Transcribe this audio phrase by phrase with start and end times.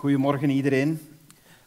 [0.00, 1.00] Goedemorgen iedereen.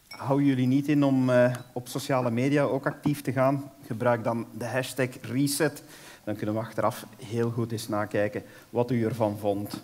[0.08, 3.72] Hou jullie niet in om uh, op sociale media ook actief te gaan?
[3.86, 5.83] Gebruik dan de hashtag reset.
[6.23, 9.83] Dan kunnen we achteraf heel goed eens nakijken wat u ervan vond.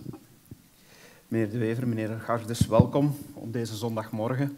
[1.28, 4.58] Meneer De Wever, meneer Gardes, welkom op deze zondagmorgen.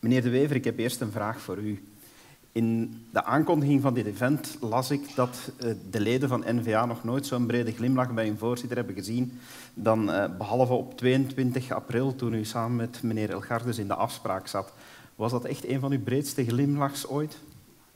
[0.00, 1.82] Meneer De Wever, ik heb eerst een vraag voor u.
[2.52, 7.04] In de aankondiging van dit event las ik dat eh, de leden van NVA nog
[7.04, 9.38] nooit zo'n brede glimlach bij hun voorzitter hebben gezien
[9.74, 14.46] dan eh, behalve op 22 april toen u samen met meneer Elgardes in de afspraak
[14.46, 14.72] zat.
[15.14, 17.32] Was dat echt een van uw breedste glimlachs ooit?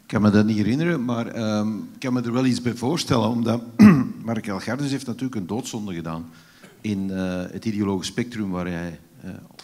[0.03, 2.75] Ik kan me dat niet herinneren, maar um, ik kan me er wel iets bij
[2.75, 3.29] voorstellen.
[3.29, 3.63] Omdat
[4.25, 6.31] Mark Elgardes heeft natuurlijk een doodzonde gedaan
[6.81, 9.01] in uh, het ideologisch spectrum waar hij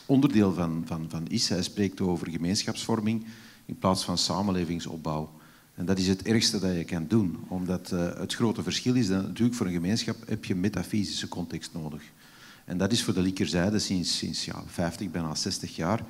[0.06, 1.48] onderdeel van, van, van is.
[1.48, 3.26] Hij spreekt over gemeenschapsvorming
[3.66, 5.30] in plaats van samenlevingsopbouw.
[5.74, 9.08] En dat is het ergste dat je kan doen, omdat uh, het grote verschil is
[9.08, 12.02] dat natuurlijk voor een gemeenschap heb je metafysische context nodig.
[12.64, 16.04] En dat is voor de linkerzijde sinds, sinds ja, 50, bijna 60 jaar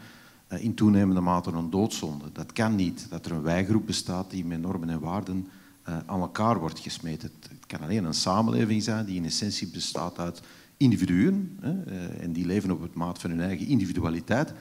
[0.52, 2.24] uh, in toenemende mate een doodzonde.
[2.32, 5.48] Dat kan niet, dat er een wijgroep bestaat die met normen en waarden
[5.88, 7.30] uh, aan elkaar wordt gesmeten.
[7.40, 10.42] Het, het, kan alleen een samenleving zijn die in essentie bestaat uit
[10.76, 14.52] individuen hè, en die leven op het maat van hun eigen individualiteit.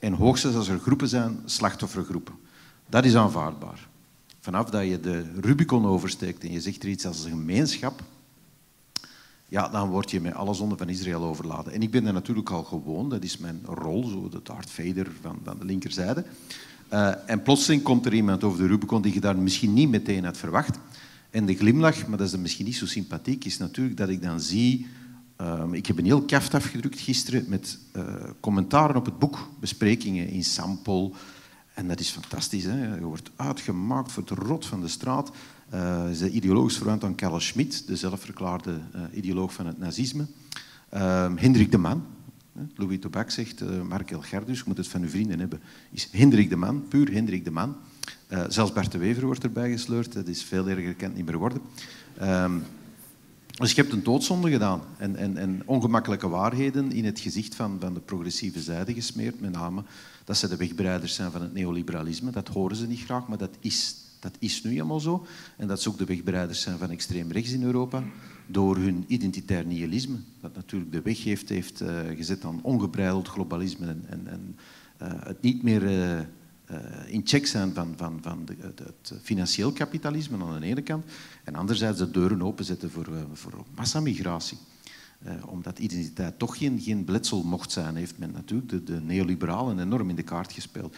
[0.00, 2.34] En hoogstens als er groepen zijn, slachtoffergroepen.
[2.88, 3.88] Dat is aanvaardbaar.
[4.40, 8.02] Vanaf dat je de Rubicon oversteekt en je zegt er iets als een gemeenschap,
[9.48, 11.72] ja, dan word je met alle zonden van Israël overladen.
[11.72, 14.70] En ik ben er natuurlijk al gewoon, dat is mijn rol, zo de Darth
[15.20, 16.24] van, van de linkerzijde.
[16.92, 20.24] Uh, en plotseling komt er iemand over de Rubicon die je daar misschien niet meteen
[20.24, 20.78] had verwacht.
[21.30, 24.40] En de glimlach, maar dat is misschien niet zo sympathiek, is natuurlijk dat ik dan
[24.40, 24.86] zie...
[25.40, 28.04] Um, ik heb een heel kaft afgedrukt gisteren met uh,
[28.40, 31.10] commentaren op het boek, besprekingen in Sample,
[31.74, 32.64] en dat is fantastisch.
[32.64, 32.94] Hè?
[32.94, 35.30] Je wordt uitgemaakt voor het rot van de straat.
[35.74, 40.26] Uh, de ideologisch verwant aan Karl Schmitt, de zelfverklaarde uh, ideoloog van het nazisme.
[40.94, 42.04] Uh, Hendrik de Man.
[42.74, 46.48] Louis Tobac zegt, uh, Mark Elgerdus, je moet het van uw vrienden hebben, is Hendrik
[46.48, 47.76] de Man, puur Hendrik de Man.
[48.48, 51.60] Zelfs Bart de Wever wordt erbij gesleurd, dat is veel erger, het niet meer worden.
[53.60, 57.76] Dus je hebt een doodzonde gedaan en, en, en, ongemakkelijke waarheden in het gezicht van,
[57.80, 59.82] van de progressieve zijde gesmeerd, met name
[60.24, 62.30] dat ze de wegbereiders zijn van het neoliberalisme.
[62.30, 65.26] Dat horen ze niet graag, maar dat is, dat is nu eenmaal zo.
[65.56, 68.02] En dat ze ook de wegbereiders zijn van extreem rechts in Europa,
[68.46, 73.86] door hun identitair nihilisme, dat natuurlijk de weg heeft, heeft uh, gezet aan ongebreideld globalisme
[73.86, 74.56] en, en,
[75.02, 75.82] uh, het niet meer...
[75.82, 76.20] Uh,
[77.06, 81.04] in check zijn van, van, van de, de, het financieel kapitalisme aan de ene kant
[81.44, 84.58] en anderzijds de deuren openzetten voor, uh, voor massamigratie.
[85.46, 90.08] Omdat identiteit toch geen, geen bletsel mocht zijn, heeft men natuurlijk de, de neoliberalen enorm
[90.08, 90.96] in de kaart gespeeld.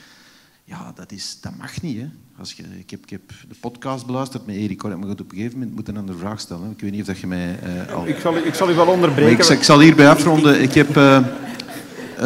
[0.65, 2.01] Ja, dat, is, dat mag niet.
[2.01, 2.09] Hè.
[2.39, 5.59] Als je, ik, heb, ik heb de podcast beluisterd met Erik maar op een gegeven
[5.59, 6.71] moment moet een andere vraag stellen.
[6.71, 8.07] Ik weet niet of dat je mij uh, al...
[8.07, 9.45] Ik zal, ik zal u wel onderbreken.
[9.45, 10.63] Ik, ik, zal hierbij afronden.
[10.63, 11.25] Ik heb uh,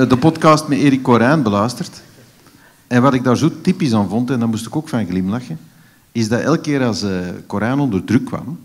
[0.09, 2.03] de podcast met Erik Corijn beluisterd.
[2.87, 5.59] En wat ik daar zo typisch aan vond, en daar moest ik ook van glimlachen,
[6.13, 8.59] is dat elke keer als uh, Corijn onder druk kwam,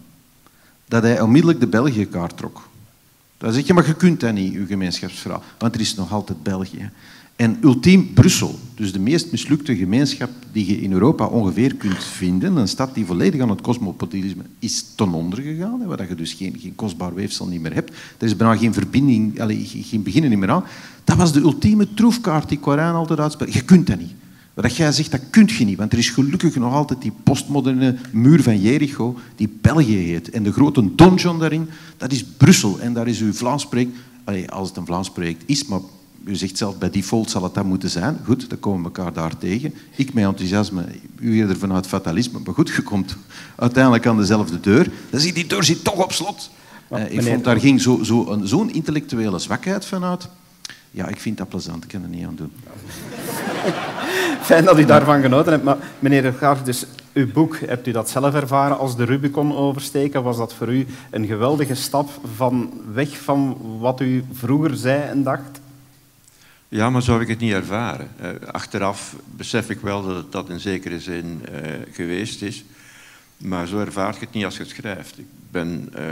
[0.85, 2.69] dat hij onmiddellijk de België-kaart trok.
[3.37, 6.43] Dan zeg je, maar je kunt dat niet, uw gemeenschapsverhaal, want er is nog altijd
[6.43, 6.89] België.
[7.35, 12.55] En ultiem Brussel, dus de meest mislukte gemeenschap die je in Europa ongeveer kunt vinden,
[12.55, 16.55] een stad die volledig aan het cosmopolitisme is ten onder gegaan, waar je dus geen,
[16.59, 17.89] geen kostbaar weefsel niet meer hebt.
[18.17, 19.33] Er is bijna geen verbinding,
[19.65, 20.63] geen beginnen meer aan.
[21.03, 23.53] Dat was de ultieme troefkaart die Koran altijd uitspreekt.
[23.53, 24.13] Je kunt dat niet.
[24.53, 27.95] Wat jij zegt, dat kun je niet, want er is gelukkig nog altijd die postmoderne
[28.11, 30.29] muur van Jericho die België heet.
[30.29, 32.79] En de grote donjon daarin, dat is Brussel.
[32.79, 33.91] En daar is uw Vlaams project,
[34.49, 35.79] als het een Vlaams project is, maar
[36.23, 38.19] u zegt zelf, bij default zal het dat moeten zijn.
[38.25, 39.73] Goed, dan komen we elkaar daar tegen.
[39.95, 40.85] Ik met enthousiasme,
[41.19, 42.39] u eerder vanuit fatalisme.
[42.45, 43.15] Maar goed, je komt
[43.55, 44.91] uiteindelijk aan dezelfde deur.
[45.09, 46.49] Dan zie die deur zit toch op slot.
[46.91, 50.27] Uh, ik vond daar ging zo'n zo, zo intellectuele zwakheid vanuit.
[50.91, 51.83] Ja, ik vind dat plezant.
[51.83, 52.51] Ik kan er niet aan doen.
[54.41, 55.63] Fijn dat u daarvan genoten hebt.
[55.63, 59.55] Maar meneer de Graaf, dus uw boek, hebt u dat zelf ervaren als de Rubicon
[59.55, 60.23] oversteken?
[60.23, 65.23] Was dat voor u een geweldige stap van weg van wat u vroeger zei en
[65.23, 65.60] dacht?
[66.73, 68.11] Ja, maar zo heb ik het niet ervaren.
[68.21, 71.59] Uh, achteraf besef ik wel dat het dat in zekere zin uh,
[71.91, 72.63] geweest is.
[73.37, 75.17] Maar zo ervaar ik het niet als je het schrijft.
[75.17, 76.03] Ik ben uh,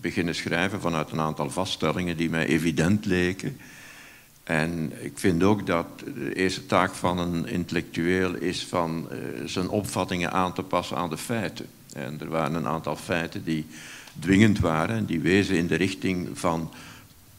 [0.00, 3.58] beginnen schrijven vanuit een aantal vaststellingen die mij evident leken.
[4.44, 9.08] En ik vind ook dat de eerste taak van een intellectueel is van
[9.44, 11.66] zijn opvattingen aan te passen aan de feiten.
[11.92, 13.66] En er waren een aantal feiten die
[14.18, 16.70] dwingend waren en die wezen in de richting van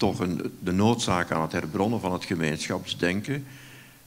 [0.03, 3.45] toch een, de noodzaak aan het herbronnen van het gemeenschapsdenken.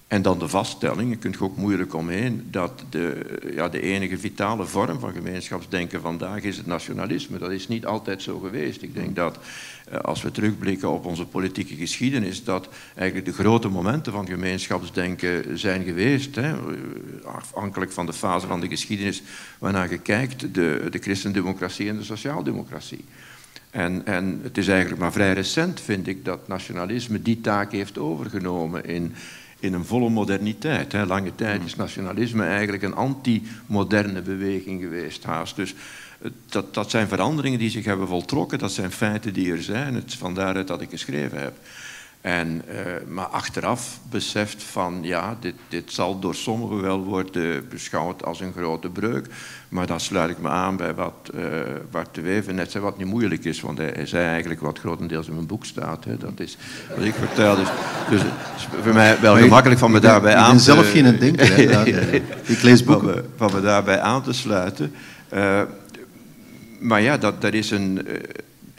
[0.06, 4.18] En dan de vaststelling, je kunt er ook moeilijk omheen, dat de, ja, de enige
[4.18, 7.38] vitale vorm van gemeenschapsdenken vandaag is het nationalisme.
[7.38, 8.82] Dat is niet altijd zo geweest.
[8.82, 9.38] Ik denk dat
[9.88, 15.58] eh, als we terugblikken op onze politieke geschiedenis, dat eigenlijk de grote momenten van gemeenschapsdenken
[15.58, 16.34] zijn geweest.
[16.34, 16.54] Hè.
[17.24, 19.22] Afhankelijk van de fase van de geschiedenis
[19.58, 23.04] waarnaar je kijkt, de, de christendemocratie en de sociaaldemocratie.
[23.76, 27.98] En, en het is eigenlijk maar vrij recent, vind ik, dat nationalisme die taak heeft
[27.98, 29.14] overgenomen in
[29.58, 30.92] in een volle moderniteit.
[30.92, 31.06] Hè.
[31.06, 35.56] Lange tijd is nationalisme eigenlijk een anti-moderne beweging geweest, haast.
[35.56, 35.74] Dus
[36.20, 39.94] eh, dat, dat zijn veranderingen die zich hebben voltrokken, dat zijn feiten die er zijn.
[39.94, 41.54] Het is van daaruit dat ik geschreven heb.
[42.26, 42.74] En, uh,
[43.08, 48.52] maar achteraf beseft van ja, dit, dit zal door sommigen wel worden beschouwd als een
[48.52, 49.26] grote breuk.
[49.68, 51.42] Maar dan sluit ik me aan bij wat uh,
[51.90, 53.60] Bart de Wever net zei, wat niet moeilijk is.
[53.60, 56.04] Want hij, hij, zei eigenlijk wat grotendeels in mijn boek staat.
[56.04, 56.16] Hè.
[56.16, 56.56] Dat is
[56.96, 57.56] wat ik vertel.
[57.56, 57.68] Dus,
[58.10, 60.70] dus het is voor mij wel gemakkelijk van me daarbij aan te...
[60.70, 61.58] Ik ben zelf geen denker.
[62.56, 63.06] ik lees boeken.
[63.14, 64.92] Van me, van me, daarbij aan te sluiten.
[65.34, 65.62] Uh,
[66.78, 68.06] maar ja, dat, dat is een...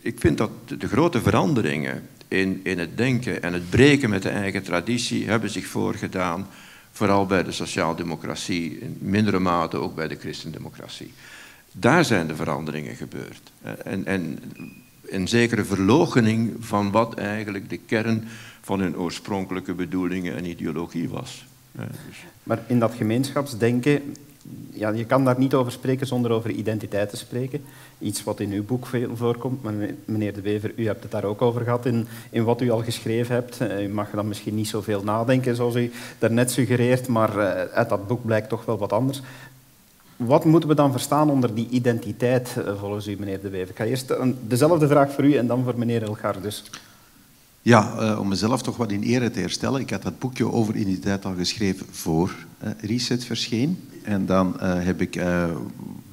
[0.01, 4.29] ik vind dat de grote veranderingen in, in het denken en het breken met de
[4.29, 6.47] eigen traditie hebben zich voorgedaan,
[6.91, 11.13] vooral bij de sociaaldemocratie, in mindere mate ook bij de christendemocratie.
[11.71, 13.51] Daar zijn de veranderingen gebeurd.
[13.83, 14.39] En, en
[15.09, 18.27] een zekere verlogening van wat eigenlijk de kern
[18.61, 21.45] van hun oorspronkelijke bedoelingen en ideologie was.
[21.71, 24.15] Dus- maar in dat gemeenschapsdenken,
[24.77, 27.63] ja, je kan daar niet over spreken zonder over identiteit te spreken.
[27.99, 29.63] Iets wat in uw boek veel voorkomt.
[30.05, 32.83] Meneer De Wever, u hebt het daar ook over gehad in, in wat u al
[32.83, 33.61] geschreven hebt.
[33.61, 37.89] Eh, u mag dan misschien niet zoveel nadenken zoals u daarnet suggereert, maar eh, uit
[37.89, 39.21] dat boek blijkt toch wel wat anders.
[40.15, 43.69] Wat moeten we dan verstaan onder die identiteit, eh, volgens u, meneer De Wever?
[43.69, 44.13] Ik ga eerst
[44.47, 46.41] dezelfde vraag voor u en dan voor meneer Elgar.
[46.41, 46.63] Dus.
[47.67, 49.81] Ja, om mezelf toch wat in ere te herstellen.
[49.81, 52.35] Ik had dat boekje over identiteit al geschreven voor
[52.81, 53.77] Reset verscheen.
[54.03, 55.21] En dan heb ik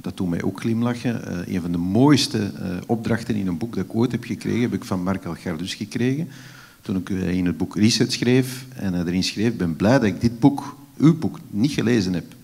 [0.01, 1.45] dat doet mij ook glimlachen.
[1.55, 2.53] Een van de mooiste
[2.87, 6.29] opdrachten in een boek dat ik ooit heb gekregen, heb ik van Mark Algardus gekregen.
[6.81, 10.41] Toen ik in het boek Reset schreef en erin schreef, ben blij dat ik dit
[10.41, 12.35] boek, uw boek, niet gelezen heb.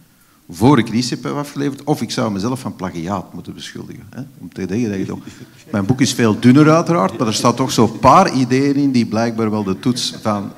[0.50, 4.06] Voor ik Reset heb afgeleverd, of ik zou mezelf van plagiaat moeten beschuldigen.
[4.10, 4.22] Hè?
[4.38, 5.18] Om te denken dat je toch...
[5.72, 9.06] Mijn boek is veel dunner uiteraard, maar er staat toch zo'n paar ideeën in die
[9.06, 10.52] blijkbaar wel de toets van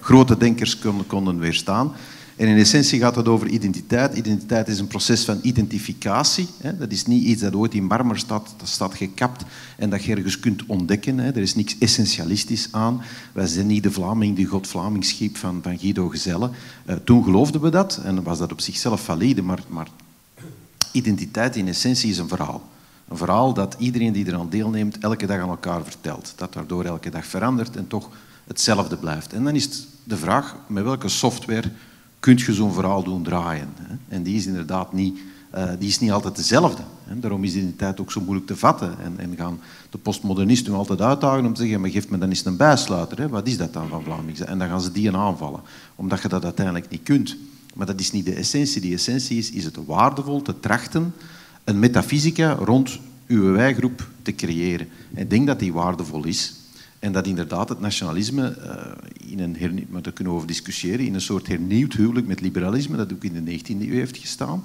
[0.00, 1.92] grote denkers konden, konden weerstaan.
[2.36, 4.16] En in essentie gaat het over identiteit.
[4.16, 6.48] Identiteit is een proces van identificatie.
[6.78, 9.44] Dat is niet iets dat ooit in marmer staat, dat staat gekapt
[9.76, 11.18] en dat je ergens kunt ontdekken.
[11.18, 13.02] Er is niks essentialistisch aan.
[13.32, 16.50] Wij zijn niet de Vlaming die God Vlaming schiep van, van Guido Gezelle.
[16.86, 19.88] Uh, toen geloofden we dat en was dat op zichzelf valide, maar, maar
[20.92, 22.68] identiteit in essentie is een verhaal.
[23.08, 26.32] Een verhaal dat iedereen die eraan deelneemt elke dag aan elkaar vertelt.
[26.36, 28.10] Dat daardoor elke dag verandert en toch
[28.46, 29.32] hetzelfde blijft.
[29.32, 31.70] En dan is de vraag, met welke software
[32.24, 33.68] kun je zo'n verhaal doen draaien.
[33.80, 33.94] Hè?
[34.08, 35.18] En die is inderdaad niet,
[35.54, 36.82] uh, die is niet altijd dezelfde.
[37.04, 37.18] Hè?
[37.18, 38.94] Daarom is identiteit ook zo moeilijk te vatten.
[39.02, 39.60] En, en gaan
[39.90, 43.18] de postmodernisten nu altijd uitdagen om te zeggen, maar geef me dan eens een bijsluiter.
[43.18, 43.28] Hè?
[43.28, 44.40] Wat is dat dan van Vlamings?
[44.40, 45.60] En dan gaan ze die aanvallen,
[45.94, 47.36] omdat je dat uiteindelijk niet kunt.
[47.74, 48.80] Maar dat is niet de essentie.
[48.80, 51.14] Die essentie is, is het waardevol te trachten
[51.64, 54.88] een metafysica rond uw wijgroep te creëren.
[55.14, 56.54] En denk dat die waardevol is.
[57.04, 61.06] En dat inderdaad het nationalisme, uh, in een hernie- maar daar kunnen we over discussiëren,
[61.06, 64.64] in een soort hernieuwd huwelijk met liberalisme, dat ook in de 19e eeuw heeft gestaan,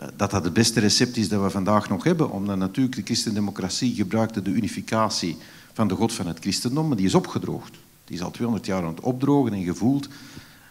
[0.00, 2.30] uh, dat dat het beste recept is dat we vandaag nog hebben.
[2.30, 5.36] Omdat natuurlijk de christendemocratie gebruikte de unificatie
[5.72, 7.76] van de God van het christendom, maar die is opgedroogd.
[8.04, 10.08] Die is al 200 jaar aan het opdrogen en gevoeld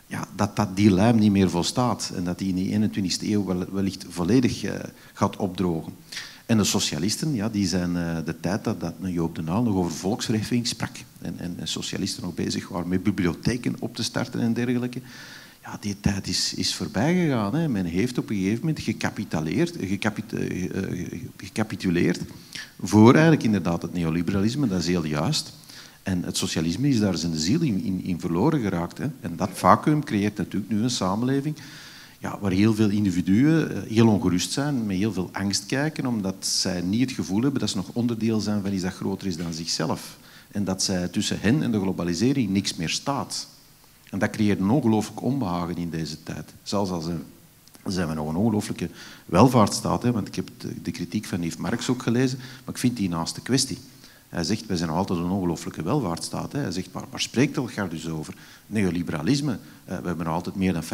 [0.06, 3.68] ja, dat, dat die lijm niet meer volstaat en dat die in de 21e eeuw
[3.72, 4.72] wellicht volledig uh,
[5.14, 5.94] gaat opdrogen.
[6.48, 9.76] En de socialisten, ja, die zijn uh, de tijd dat, dat Joop de Naal nog
[9.76, 14.40] over volksrechtering sprak en, en, en, socialisten nog bezig waren met bibliotheken op te starten
[14.40, 15.02] en dergelijke.
[15.64, 17.56] Ja, die tijd is, is voorbij gegaan.
[17.56, 17.68] Hè.
[17.68, 20.68] Men heeft op een gegeven moment gecapituleerd, gecapit, uh,
[21.38, 22.20] gecapituleerd
[22.82, 25.54] voor eigenlijk inderdaad het neoliberalisme, dat is heel juist.
[26.04, 28.98] En het socialisme is daar zijn ziel in, in, in verloren geraakt.
[28.98, 29.08] Hè.
[29.20, 31.56] En dat vacuüm creëert natuurlijk nu een samenleving
[32.20, 36.36] ja, waar heel veel individuen eh, heel ongerust zijn, met heel veel angst kijken, omdat
[36.40, 39.38] zij niet het gevoel hebben dat ze nog onderdeel zijn van iets dat groter is
[39.38, 40.18] dan zichzelf.
[40.52, 43.48] En dat zij tussen hen en de globalisering niks meer staat.
[44.10, 46.54] En dat creëert een ongelooflijk onbehagen in deze tijd.
[46.64, 47.24] Zelfs als een,
[47.86, 48.90] zijn we nog een ongelooflijke
[49.26, 50.04] welvaartsstaat.
[50.04, 50.12] Hè?
[50.12, 53.10] Want ik heb de, de kritiek van Yves Marx ook gelezen, maar ik vind die
[53.10, 53.78] naast de kwestie.
[54.30, 56.52] Hij zegt, wij zijn nog altijd een ongelooflijke welvaartsstaat.
[56.52, 56.60] Hè.
[56.60, 58.34] Hij zegt, waar, waar spreekt elkaar dus over?
[58.66, 59.52] Neoliberalisme.
[59.52, 60.88] Uh, we hebben nog altijd meer dan 50%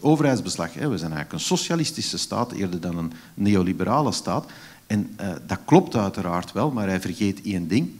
[0.00, 0.74] overheidsbeslag.
[0.74, 0.88] Hè.
[0.88, 4.50] We zijn eigenlijk een socialistische staat eerder dan een neoliberale staat.
[4.86, 7.90] En uh, dat klopt uiteraard wel, maar hij vergeet één ding.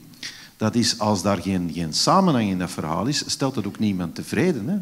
[0.56, 4.14] Dat is, als daar geen, geen samenhang in dat verhaal is, stelt het ook niemand
[4.14, 4.68] tevreden.
[4.68, 4.76] Hè.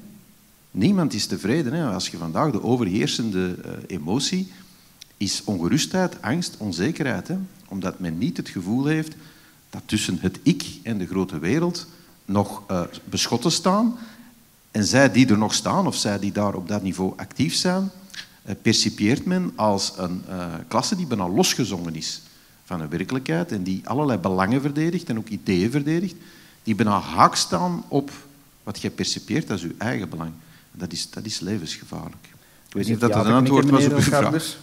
[0.70, 1.72] Niemand is tevreden.
[1.72, 1.86] Hè.
[1.92, 4.52] Als je vandaag de overheersende uh, emotie
[5.16, 7.28] is ongerustheid, angst, onzekerheid.
[7.28, 7.36] Hè.
[7.68, 9.14] Omdat men niet het gevoel heeft
[9.70, 11.86] dat tussen het ik en de grote wereld
[12.24, 13.98] nog uh, beschotten staan.
[14.70, 17.90] En zij die er nog staan, of zij die daar op dat niveau actief zijn,
[18.46, 20.22] uh, percipieert men als een
[20.68, 22.22] klasse die bijna losgezongen is
[22.64, 26.14] van de werkelijkheid en die allerlei belangen verdedigt en ook ideeën verdedigt,
[26.62, 28.10] die bijna haak staan op
[28.62, 30.30] wat je percipieert als je eigen belang.
[30.72, 32.28] Dat is, dat is levensgevaarlijk.
[32.68, 34.56] Ik weet niet of dat, dat een antwoord was op uw vraag.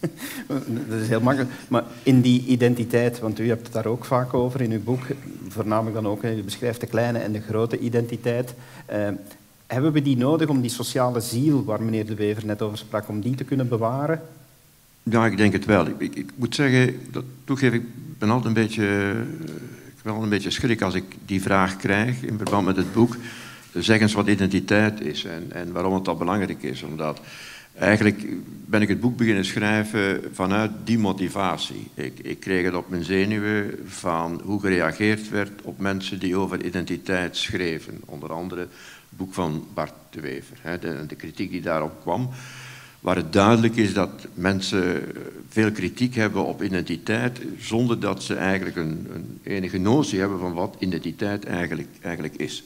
[0.88, 1.52] dat is heel makkelijk.
[1.68, 5.02] Maar in die identiteit, want u hebt het daar ook vaak over in uw boek,
[5.48, 8.54] voornamelijk dan ook, je beschrijft de kleine en de grote identiteit.
[8.86, 9.08] Eh,
[9.66, 13.08] hebben we die nodig om die sociale ziel, waar meneer De Wever net over sprak,
[13.08, 14.22] om die te kunnen bewaren?
[15.02, 15.86] Ja, ik denk het wel.
[15.86, 17.24] Ik, ik, moet zeggen, dat
[17.60, 17.82] ik
[18.18, 19.10] ben altijd een beetje,
[19.86, 22.92] ik ben altijd een beetje schrik als ik die vraag krijg in verband met het
[22.92, 23.16] boek.
[23.74, 26.82] Zeg eens wat identiteit is en, en waarom het dat belangrijk is.
[26.82, 27.20] Omdat
[27.78, 28.26] eigenlijk
[28.66, 31.90] ben ik het boek beginnen schrijven vanuit die motivatie.
[31.94, 36.64] Ik, ik kreeg het op mijn zenuwen van hoe gereageerd werd op mensen die over
[36.64, 38.00] identiteit schreven.
[38.04, 38.70] Onder andere het
[39.08, 42.30] boek van Bart de Wever, de, de kritiek die daarop kwam
[43.00, 45.02] waar het duidelijk is dat mensen
[45.48, 50.52] veel kritiek hebben op identiteit, zonder dat ze eigenlijk een, een enige notie hebben van
[50.52, 52.64] wat identiteit eigenlijk, eigenlijk is.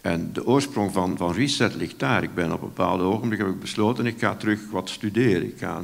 [0.00, 2.22] En de oorsprong van, van Reset ligt daar.
[2.22, 5.44] Ik ben op een bepaald ogenblik heb ik besloten, ik ga terug wat studeren.
[5.44, 5.82] Ik ga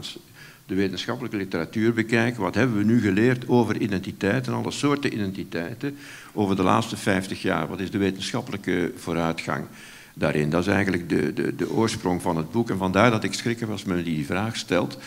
[0.66, 2.42] de wetenschappelijke literatuur bekijken.
[2.42, 5.96] Wat hebben we nu geleerd over identiteit en alle soorten identiteiten
[6.32, 7.68] over de laatste 50 jaar?
[7.68, 9.66] Wat is de wetenschappelijke vooruitgang?
[10.18, 10.50] daarin.
[10.50, 12.70] Dat is eigenlijk de, de, de oorsprong van het boek.
[12.70, 14.98] En vandaar dat ik schrikken was men die vraag stelt.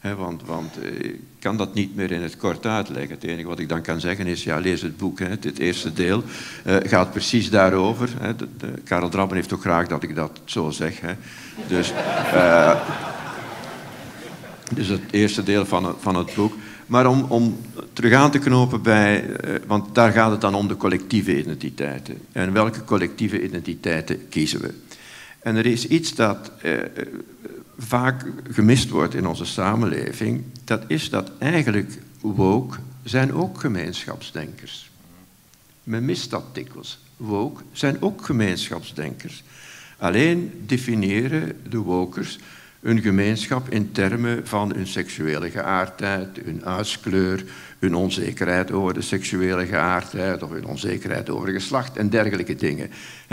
[0.00, 3.14] Want, want eh, ik kan dat niet meer in het kort uitleggen.
[3.14, 5.18] Het enige wat ik dan kan zeggen is, ja, lees het boek.
[5.18, 6.22] Het eerste deel
[6.66, 8.08] uh, gaat precies daarover.
[8.36, 11.00] De, Karel Drabben heeft ook graag dat ik dat zo zeg.
[11.68, 11.92] Dus,
[12.34, 12.80] uh,
[14.74, 16.54] dus het eerste deel van het, van het boek.
[16.86, 17.60] Maar om, om
[17.92, 19.24] terug aan te knopen bij,
[19.66, 22.18] want daar gaat het dan om de collectieve identiteiten.
[22.32, 24.74] En welke collectieve identiteiten kiezen we?
[25.38, 26.50] En er is iets dat
[27.78, 30.44] vaak gemist wordt in onze samenleving.
[30.64, 34.90] Dat is dat eigenlijk woke zijn ook gemeenschapsdenkers.
[35.82, 36.98] Men mist dat dikwijls.
[37.16, 39.44] Woke zijn ook gemeenschapsdenkers.
[39.98, 42.38] Alleen definiëren de wokers
[42.82, 47.44] een gemeenschap in termen van hun seksuele geaardheid, hun huidskleur,
[47.78, 52.90] hun onzekerheid over de seksuele geaardheid of hun onzekerheid over geslacht en dergelijke dingen.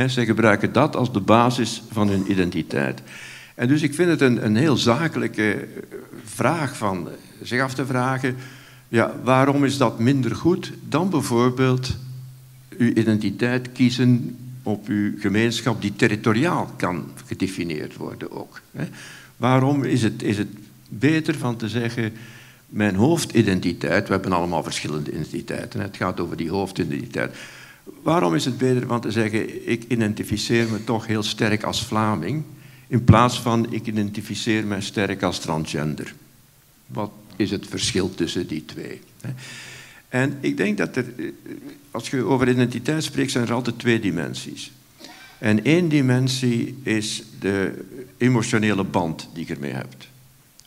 [0.09, 3.01] ze gebruiken dat als de basis van hun identiteit.
[3.55, 5.67] En dus ik vind het een, een heel zakelijke
[6.23, 7.07] vraag van
[7.41, 8.35] zich af te vragen,
[8.87, 11.97] ja, waarom is dat minder goed dan bijvoorbeeld
[12.77, 18.61] uw identiteit kiezen op uw gemeenschap die territoriaal kan gedefinieerd worden ook.
[19.37, 20.47] Waarom is het, is het
[20.89, 22.13] beter van te zeggen,
[22.67, 27.35] mijn hoofdidentiteit, we hebben allemaal verschillende identiteiten, het gaat over die hoofdidentiteit.
[28.03, 32.43] Waarom is het beter van te zeggen, ik identificeer me toch heel sterk als Vlaming,
[32.93, 36.15] in plaats van ik identificeer me sterk als transgender?
[36.87, 39.01] Wat is het verschil tussen die twee?
[40.09, 41.05] En ik denk dat er,
[41.91, 44.71] als je over identiteit spreekt, zijn er altijd twee dimensies.
[45.37, 47.85] En één dimensie is de
[48.17, 50.07] emotionele band die je ermee hebt.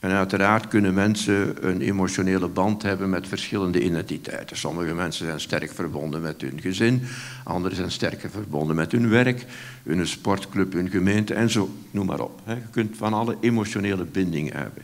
[0.01, 4.57] En uiteraard kunnen mensen een emotionele band hebben met verschillende identiteiten.
[4.57, 7.03] Sommige mensen zijn sterk verbonden met hun gezin,
[7.45, 9.45] anderen zijn sterker verbonden met hun werk,
[9.83, 12.41] hun sportclub, hun gemeente en zo, noem maar op.
[12.47, 14.83] Je kunt van alle emotionele bindingen hebben.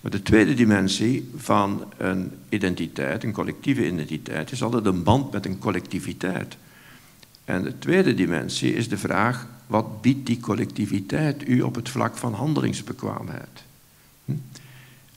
[0.00, 5.46] Maar de tweede dimensie van een identiteit, een collectieve identiteit, is altijd een band met
[5.46, 6.56] een collectiviteit.
[7.44, 12.16] En de tweede dimensie is de vraag, wat biedt die collectiviteit u op het vlak
[12.16, 13.66] van handelingsbekwaamheid?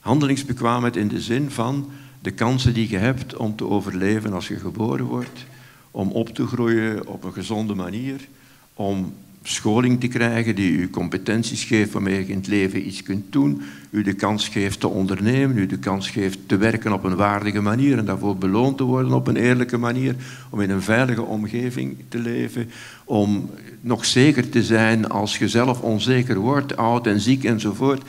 [0.02, 1.90] Handelingsbekwaamheid in de zin van
[2.20, 5.46] de kansen die je hebt om te overleven als je geboren wordt,
[5.90, 8.28] om op te groeien op een gezonde manier,
[8.74, 13.32] om scholing te krijgen die u competenties geeft waarmee je in het leven iets kunt
[13.32, 17.16] doen, u de kans geeft te ondernemen, u de kans geeft te werken op een
[17.16, 20.16] waardige manier en daarvoor beloond te worden op een eerlijke manier,
[20.50, 22.70] om in een veilige omgeving te leven,
[23.04, 28.02] om nog zeker te zijn als je zelf onzeker wordt, oud en ziek enzovoort.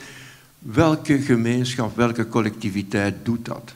[0.64, 3.74] Welke gemeenschap, welke collectiviteit doet dat?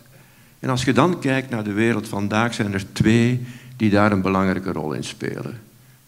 [0.59, 4.23] En als je dan kijkt naar de wereld vandaag, zijn er twee die daar een
[4.23, 5.61] belangrijke rol in spelen.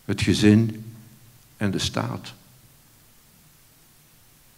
[0.04, 0.84] Het gezin
[1.56, 2.34] en de staat.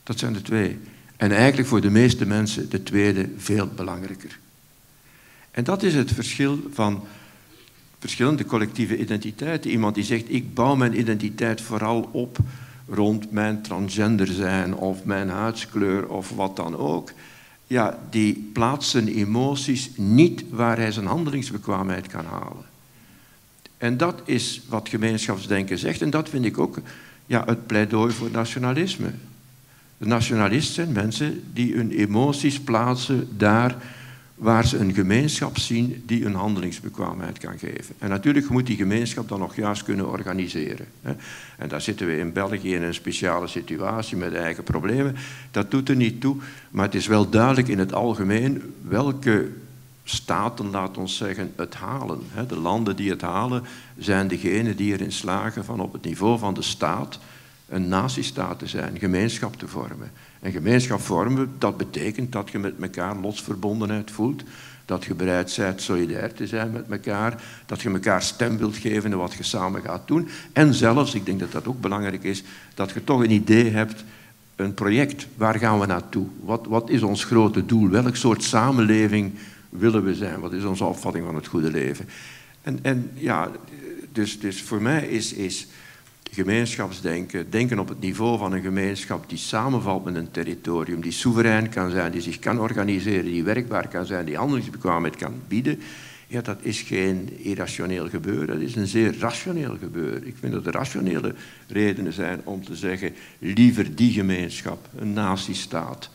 [0.02, 0.78] Dat zijn de twee.
[1.16, 4.38] En eigenlijk voor de meeste mensen de tweede veel belangrijker.
[5.50, 7.04] En dat is het verschil van
[7.98, 9.70] verschillende collectieve identiteiten.
[9.70, 12.38] Iemand die zegt, ik bouw mijn identiteit vooral op
[12.88, 17.12] rond mijn transgender zijn of mijn huidskleur of wat dan ook.
[17.66, 22.64] Ja, die plaatst zijn emoties niet waar hij zijn handelingsbekwaamheid kan halen.
[23.78, 26.78] En dat is wat gemeenschapsdenken zegt en dat vind ik ook
[27.26, 29.10] ja, het pleidooi voor nationalisme.
[29.98, 33.76] De nationalisten zijn mensen die hun emoties plaatsen daar
[34.42, 37.94] waar ze een gemeenschap zien die een handelingsbekwaamheid kan geven.
[37.98, 40.86] En natuurlijk moet die gemeenschap dan nog juist kunnen organiseren.
[41.56, 45.16] En daar zitten we in België in een speciale situatie met eigen problemen.
[45.50, 46.36] Dat doet er niet toe,
[46.70, 49.48] maar het is wel duidelijk in het algemeen welke
[50.04, 52.20] staten, laat ons zeggen, het halen.
[52.48, 53.62] De landen die het halen
[53.98, 57.18] zijn degenen die erin slagen van op het niveau van de staat
[57.72, 60.10] een nazistaat te zijn, gemeenschap te vormen.
[60.40, 64.42] En gemeenschap vormen, dat betekent dat je met elkaar lotsverbondenheid voelt,
[64.84, 69.10] dat je bereid bent solidair te zijn met elkaar, dat je elkaar stem wilt geven
[69.10, 70.28] in wat je samen gaat doen.
[70.52, 72.42] En zelfs, ik denk dat dat ook belangrijk is,
[72.74, 74.04] dat je toch een idee hebt,
[74.56, 76.26] een project, waar gaan we naartoe?
[76.40, 77.88] Wat, wat is ons grote doel?
[77.88, 79.32] Welk soort samenleving
[79.68, 80.40] willen we zijn?
[80.40, 82.08] Wat is onze opvatting van het goede leven?
[82.62, 83.50] En, en ja,
[84.12, 85.66] dus, dus voor mij is, is
[86.34, 91.68] gemeenschapsdenken, denken op het niveau van een gemeenschap die samenvalt met een territorium, die soeverein
[91.68, 95.78] kan zijn, die zich kan organiseren, die werkbaar kan zijn, die handelingsbekwaamheid kan bieden,
[96.26, 100.26] ja, dat is geen irrationeel gebeuren, dat is een zeer rationeel gebeuren.
[100.26, 101.34] Ik vind dat er rationele
[101.66, 106.10] redenen zijn om te zeggen, liever die gemeenschap, een nazistaat,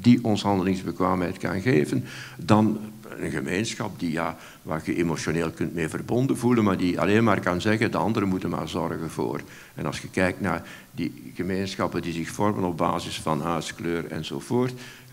[0.00, 2.04] die ons handelingsbekwaamheid kan geven,
[2.36, 2.78] dan
[3.22, 7.40] een gemeenschap die, ja, waar je emotioneel kunt mee verbonden voelen, maar die alleen maar
[7.40, 9.40] kan zeggen, de anderen moeten maar zorgen voor.
[9.74, 14.72] En als je kijkt naar die gemeenschappen die zich vormen op basis van huidskleur enzovoort,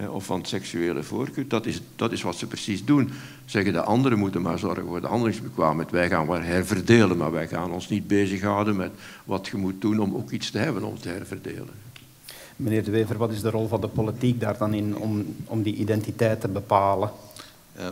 [0.10, 3.10] of van seksuele voorkeur, dat is, dat is wat ze precies doen.
[3.46, 5.92] Zeggen, de anderen moeten maar zorgen voor de handelingsbekwaamheid.
[5.92, 8.92] Wij gaan wel herverdelen, maar wij gaan ons niet bezighouden met
[9.26, 11.88] wat je moet doen om ook iets te hebben om te herverdelen.
[12.56, 15.64] Meneer De Wever, wat is de rol van de politiek daar dan in om, om
[15.64, 17.12] die identiteit te bepalen?
[17.80, 17.86] Uh,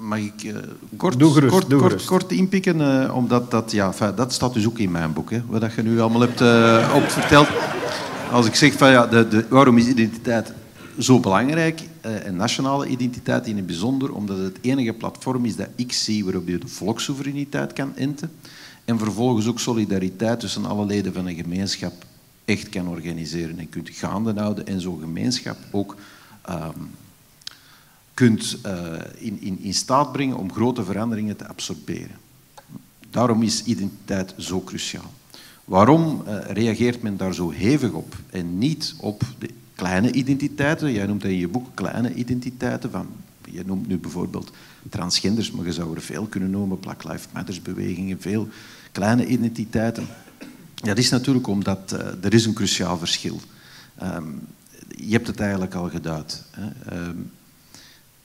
[0.00, 0.56] mag ik uh,
[0.96, 2.80] kort, gerust, kort, kort, kort, inpikken?
[2.80, 6.00] Uh, omdat dat, ja, dat staat dus ook in mijn boek, hè, wat je nu
[6.00, 6.40] allemaal hebt
[6.94, 7.48] op verteld.
[8.30, 10.52] Als ik zeg van ja, de, de, waarom is identiteit
[10.98, 15.92] zo belangrijk, en nationale identiteit in het bijzonder, omdat het enige platform is dat ik
[15.92, 18.30] zie waarop je de volkssoevereiniteit kan enten.
[18.84, 21.92] En vervolgens ook solidariteit tussen alle leden van een gemeenschap
[22.44, 25.96] echt kan organiseren en kunt gaande houden en zo'n gemeenschap ook
[26.50, 26.90] um,
[28.22, 32.16] kunt uh, in, in, in staat brengen om grote veranderingen te absorberen.
[33.10, 35.12] Daarom is identiteit zo cruciaal.
[35.64, 40.92] Waarom uh, reageert men daar zo hevig op en niet op de kleine identiteiten?
[40.92, 42.90] Jij noemt in je boek kleine identiteiten.
[42.90, 43.06] Van,
[43.50, 44.52] je noemt nu bijvoorbeeld
[44.90, 48.48] transgenders, maar je zou er veel kunnen noemen, Black Lives Matter bewegingen, veel
[48.92, 50.06] kleine identiteiten.
[50.74, 53.40] Dat is natuurlijk omdat uh, er is een cruciaal verschil.
[54.02, 54.40] Um,
[54.96, 56.42] je hebt het eigenlijk al geduid.
[56.50, 56.96] Hè.
[57.08, 57.30] Um,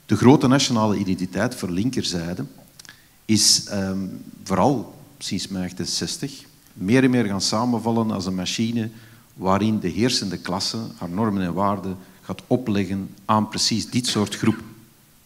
[0.07, 2.45] de grote nationale identiteit voor linkerzijde
[3.25, 6.43] is um, vooral sinds mei 60
[6.73, 8.89] meer en meer gaan samenvallen als een machine
[9.33, 14.63] waarin de heersende klasse haar normen en waarden gaat opleggen aan precies dit soort groep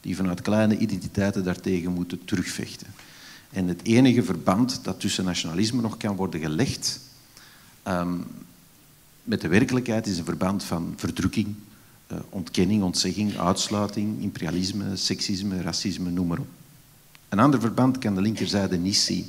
[0.01, 2.87] die vanuit kleine identiteiten daartegen moeten terugvechten.
[3.49, 6.99] En het enige verband dat tussen nationalisme nog kan worden gelegd
[7.87, 8.25] um,
[9.23, 11.55] met de werkelijkheid is een verband van verdrukking,
[12.29, 16.47] ontkenning, ontzegging, uitsluiting, imperialisme, seksisme, racisme, noem maar op.
[17.29, 19.25] Een ander verband kan de linkerzijde niet zien.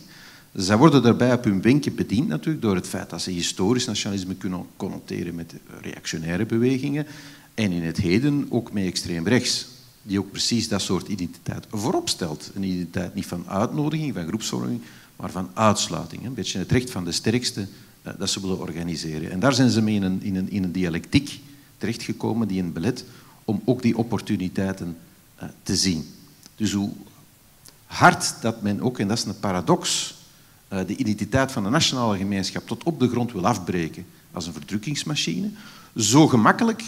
[0.54, 4.34] Zij worden daarbij op hun benkje bediend natuurlijk door het feit dat ze historisch nationalisme
[4.34, 7.06] kunnen connoteren met reactionaire bewegingen
[7.54, 9.68] en in het heden ook met extreem rechts,
[10.02, 12.50] die ook precies dat soort identiteit voorop stelt.
[12.54, 14.80] Een identiteit niet van uitnodiging, van groepsvorming,
[15.16, 16.24] maar van uitsluiting.
[16.24, 17.60] Een beetje het recht van de sterkste
[18.06, 19.30] uh, dat ze willen organiseren.
[19.30, 21.40] En daar zijn ze mee in een, in een dialectiek
[21.82, 23.04] terechtgekomen die een belet
[23.44, 24.96] om ook die opportuniteiten
[25.42, 26.06] uh, te zien.
[26.56, 26.90] Dus hoe
[27.86, 30.14] hard dat men ook, en dat is een paradox,
[30.72, 34.52] uh, de identiteit van de nationale gemeenschap tot op de grond wil afbreken als een
[34.52, 35.50] verdrukkingsmachine,
[35.96, 36.82] zo gemakkelijk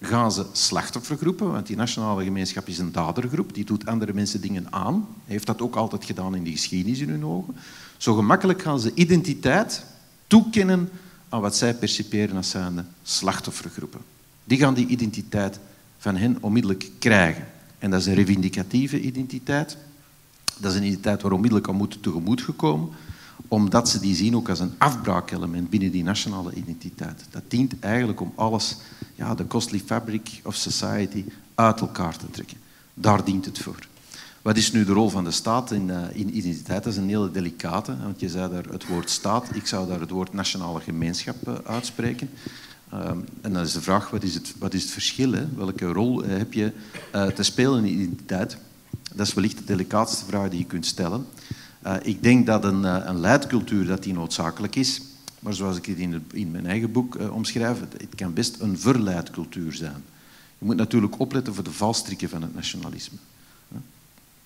[0.00, 4.72] gaan ze slachtoffergroepen, want die nationale gemeenschap is een dadergroep, die doet andere mensen dingen
[4.72, 7.54] aan, heeft dat ook altijd gedaan in de geschiedenis in hun ogen.
[7.96, 9.84] Zo gemakkelijk gaan ze identiteit
[10.26, 10.90] toekennen
[11.28, 14.17] aan wat zij perciperen als zijnde slachtoffergroepen.
[14.48, 15.58] Die gaan die identiteit
[15.98, 17.46] van hen onmiddellijk krijgen.
[17.78, 19.76] En dat is een revindicatieve identiteit.
[20.58, 22.88] Dat is een identiteit waar onmiddellijk aan moet tegemoet gekomen,
[23.48, 27.24] omdat ze die zien ook als een afbraakelement binnen die nationale identiteit.
[27.30, 28.76] Dat dient eigenlijk om alles,
[29.14, 32.56] ja, de costly fabric of society, uit elkaar te trekken.
[32.94, 33.86] Daar dient het voor.
[34.42, 36.84] Wat is nu de rol van de staat in, uh, in identiteit?
[36.84, 39.48] Dat is een hele delicate, want je zei daar het woord staat.
[39.54, 42.30] Ik zou daar het woord nationale gemeenschap uh, uitspreken.
[42.94, 45.32] Um, en dan is de vraag, wat is het, wat is het verschil?
[45.32, 45.46] Hè?
[45.56, 46.72] Welke rol uh, heb je
[47.34, 48.56] te spelen in identiteit?
[49.14, 51.26] Dat is wellicht de delicaatste vraag die je kunt stellen.
[52.02, 55.02] ik denk dat een, een leidcultuur dat die noodzakelijk is.
[55.38, 58.78] Maar zoals ik het in, in mijn eigen boek omschrijf, het, het kan best een
[58.78, 60.02] verleidcultuur zijn.
[60.58, 63.18] Je moet natuurlijk opletten voor de valstrikken van het nationalisme.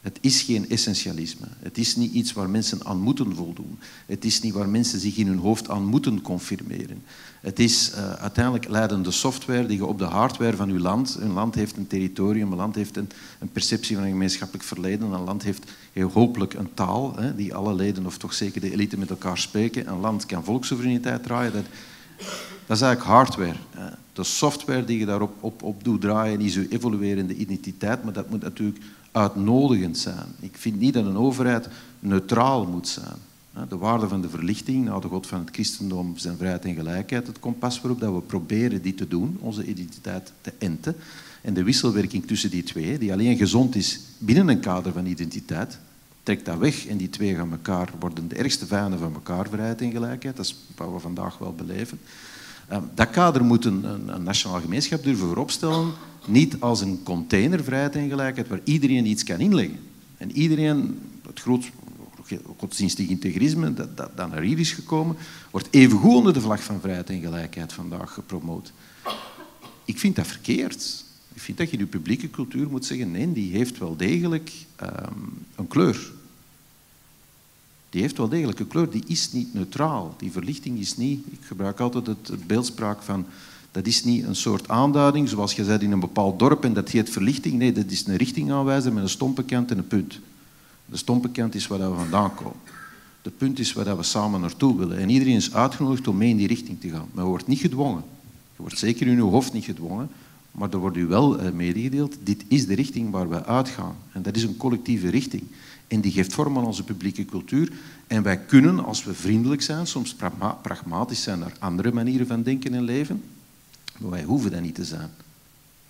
[0.03, 1.47] Het is geen essentialisme.
[1.59, 3.79] Het is niet iets waar mensen aan moeten voldoen.
[4.07, 7.03] Het is niet waar mensen zich in hun hoofd aan moeten confirmeren.
[7.41, 11.17] Het is uh, uiteindelijk leidende software die je op de hardware van uw land...
[11.21, 15.13] Een land heeft een territorium, een land heeft een, een perceptie van een gemeenschappelijk verleden.
[15.13, 18.73] Een land heeft heel hopelijk een taal hè, die alle leden, of toch zeker de
[18.73, 19.89] elite, met elkaar spreken.
[19.89, 21.53] Een land kan volkssoevereiniteit draaien.
[21.53, 21.65] Dat,
[22.67, 23.59] dat is eigenlijk hardware.
[24.13, 28.31] De software die je daarop op, op doet draaien is uw evoluerende identiteit, maar dat
[28.31, 28.79] moet natuurlijk
[29.13, 30.27] uitnodigend zijn.
[30.41, 33.17] Ik vind niet dat een overheid neutraal moet zijn.
[33.69, 37.27] De waarde van de verlichting, nou de God van het christendom, zijn vrijheid en gelijkheid,
[37.27, 40.97] het kompas waarop dat we proberen die te doen, onze identiteit te enten.
[41.41, 45.79] En de wisselwerking tussen die twee, die alleen gezond is binnen een kader van identiteit,
[46.23, 49.81] trekt dat weg en die twee gaan elkaar, worden de ergste vijanden van elkaar, vrijheid
[49.81, 50.37] en gelijkheid.
[50.37, 51.99] Dat is wat we vandaag wel beleven.
[52.69, 55.93] Ehm, dat kader moet een, een, nationaal gemeenschap durven vooropstellen,
[56.27, 59.79] niet als een container vrijheid en gelijkheid waar iedereen iets kan inleggen.
[60.17, 61.71] En iedereen, het groot
[62.57, 65.17] godsdienstig integrisme dat, dat, dat naar hier is gekomen,
[65.51, 68.73] wordt evengoed onder de vlag van vrijheid en gelijkheid vandaag gepromoot.
[69.85, 71.05] Ik vind dat verkeerd.
[71.35, 75.47] Ik vind dat je de publieke cultuur moet zeggen, nee, die heeft wel degelijk um,
[75.55, 76.13] een kleur
[77.93, 80.15] die heeft wel degelijk een kleur, die is niet neutraal.
[80.19, 83.27] Die verlichting is niet, ik gebruik altijd het, beeldspraak van,
[83.71, 86.89] dat is niet een soort aanduiding, zoals je zei in een bepaald dorp en dat
[86.89, 87.55] heet verlichting.
[87.55, 90.21] Nee, dat is een richtingaanwijzer met een stompe kant en een punt.
[90.87, 92.57] De stompe kant is waar we vandaan komen.
[93.23, 94.99] De punt is waar we samen naartoe willen.
[94.99, 97.09] En iedereen is uitgenodigd om mee in die richting te gaan.
[97.13, 98.03] Maar wordt niet gedwongen.
[98.57, 100.09] Je wordt zeker in uw hoofd niet gedwongen.
[100.53, 103.97] Maar er wordt u wel eh, medegedeeld, dit is de richting waar we uitgaan.
[104.13, 105.43] En dat is een collectieve richting.
[105.93, 107.73] En die geeft vorm aan onze publieke cultuur.
[108.07, 110.17] En wij kunnen, als we vriendelijk zijn, soms
[110.63, 113.23] pragmatisch zijn naar andere manieren van denken en leven.
[113.99, 115.11] Maar wij hoeven dat niet te zijn.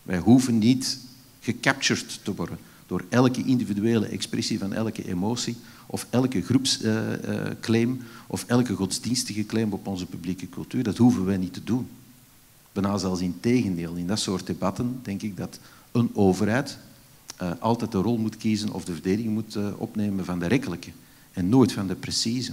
[0.03, 0.99] Wij hoeven niet
[1.41, 8.03] gecaptured te worden door elke individuele expressie van elke emotie of elke groepsclaim uh, uh,
[8.27, 10.83] of elke godsdienstige claim op onze publieke cultuur.
[10.83, 11.89] Dat hoeven wij niet te doen.
[12.73, 13.95] Bijna zelfs in tegendeel.
[13.95, 15.59] In dat soort debatten denk ik dat
[15.93, 16.79] een overheid
[17.43, 20.91] uh, altijd de rol moet kiezen of de verdediging moet uh, opnemen van de rekkelijke
[21.33, 22.53] en nooit van de precieze.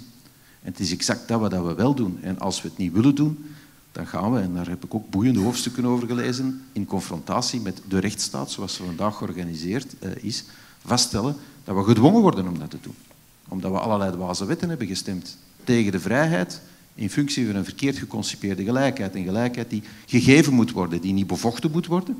[0.62, 2.18] En het is exact dat wat we wel doen.
[2.22, 3.46] En als we het niet willen doen,
[3.92, 7.82] dan gaan we, en daar heb ik ook boeiende hoofdstukken over gelezen, in confrontatie met
[7.88, 10.44] de rechtsstaat, zoals ze vandaag georganiseerd uh, is,
[10.86, 12.96] vaststellen dat we gedwongen worden om dat te doen.
[13.48, 16.62] Omdat we allerlei dwaze wetten hebben gestemd tegen de vrijheid
[16.96, 19.16] in functie van een verkeerd geconcipeerde gelijkheid.
[19.16, 22.18] Een gelijkheid die gegeven moet worden, die niet bevochten moet worden,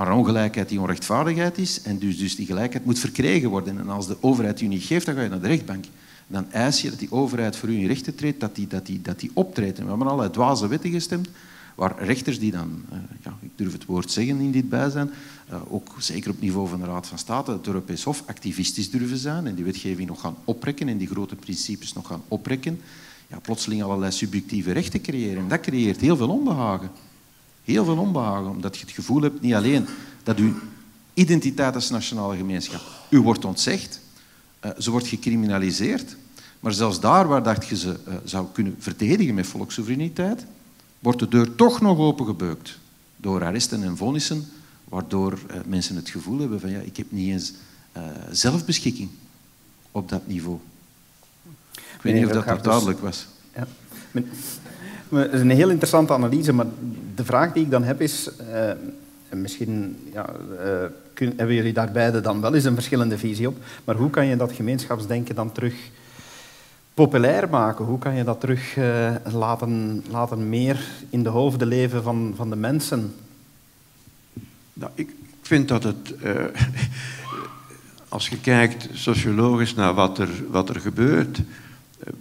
[0.00, 3.78] maar een ongelijkheid die onrechtvaardigheid is en dus, dus die gelijkheid moet verkregen worden.
[3.78, 5.84] En als de overheid u niet geeft, dan ga je naar de rechtbank.
[6.26, 9.02] Dan eis je dat die overheid voor u in rechten treedt, dat die, dat die,
[9.02, 9.78] dat die optreedt.
[9.78, 11.28] En we hebben allerlei dwaze wetten gestemd,
[11.74, 15.10] waar rechters die dan, uh, ja, ik durf het woord zeggen in dit bijzijn,
[15.50, 19.18] uh, ook zeker op niveau van de Raad van State, het Europees Hof, activistisch durven
[19.18, 22.80] zijn en die wetgeving nog gaan oprekken en die grote principes nog gaan oprekken.
[23.26, 25.42] Ja, plotseling allerlei subjectieve rechten creëren.
[25.42, 26.90] En dat creëert heel veel onbehagen.
[27.70, 29.86] Heel veel onbehagen, omdat je het gevoel hebt niet alleen
[30.22, 30.54] dat uw
[31.14, 34.00] identiteit als nationale gemeenschap u wordt ontzegd,
[34.64, 36.16] uh, ze wordt gecriminaliseerd,
[36.60, 40.44] maar zelfs daar waar dacht je ze uh, zou kunnen verdedigen met volkssoevereiniteit,
[40.98, 42.78] wordt de deur toch nog opengebeukt
[43.16, 44.48] door arresten en vonnissen,
[44.84, 47.52] waardoor uh, mensen het gevoel hebben van ja, ik heb niet eens
[48.30, 49.08] zelfbeschikking
[49.90, 50.58] op dat niveau.
[51.74, 53.26] Ik weet niet of dat, dat duidelijk was.
[53.54, 53.66] Ja.
[55.10, 56.66] Het is een heel interessante analyse, maar
[57.14, 58.70] de vraag die ik dan heb is, uh,
[59.38, 60.30] misschien ja,
[61.14, 64.26] kun, hebben jullie daar beide dan wel eens een verschillende visie op, maar hoe kan
[64.26, 65.74] je dat gemeenschapsdenken dan terug
[66.94, 67.84] populair maken?
[67.84, 72.50] Hoe kan je dat terug uh, laten, laten meer in de hoofden leven van, van
[72.50, 73.14] de mensen?
[74.72, 76.14] Nou, ik vind dat het,
[78.08, 81.40] als je kijkt sociologisch naar wat er, wat er gebeurt,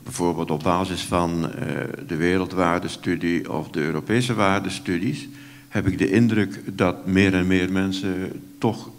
[0.03, 1.67] bijvoorbeeld op basis van eh,
[2.07, 5.27] de wereldwaardestudie of de Europese waardestudies,
[5.67, 8.89] heb ik de indruk dat meer en meer mensen toch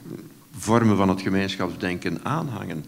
[0.56, 2.84] vormen van het gemeenschapsdenken aanhangen.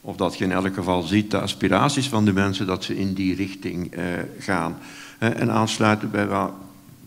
[0.00, 3.14] Of dat je in elk geval ziet de aspiraties van de mensen, dat ze in
[3.14, 4.04] die richting uh,
[4.38, 4.76] gaan.
[5.18, 6.52] en aansluiten bij wat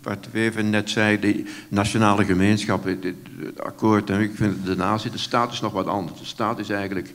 [0.01, 3.13] Bart Wever net zei, de nationale gemeenschap, het,
[3.57, 6.19] akkoord, en ik vind de natie, de staat is nog wat anders.
[6.19, 7.13] De staat is eigenlijk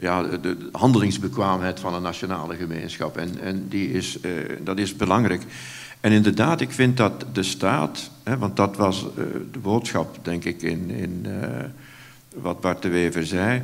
[0.00, 3.16] ja, de, handelingsbekwaamheid van een nationale gemeenschap.
[3.16, 5.42] En, en die is, uh, dat is belangrijk.
[6.00, 10.44] En inderdaad, ik vind dat de staat, hè, want dat was uh, de boodschap, denk
[10.44, 11.64] ik, in, in uh,
[12.34, 13.62] wat Bart de Wever zei.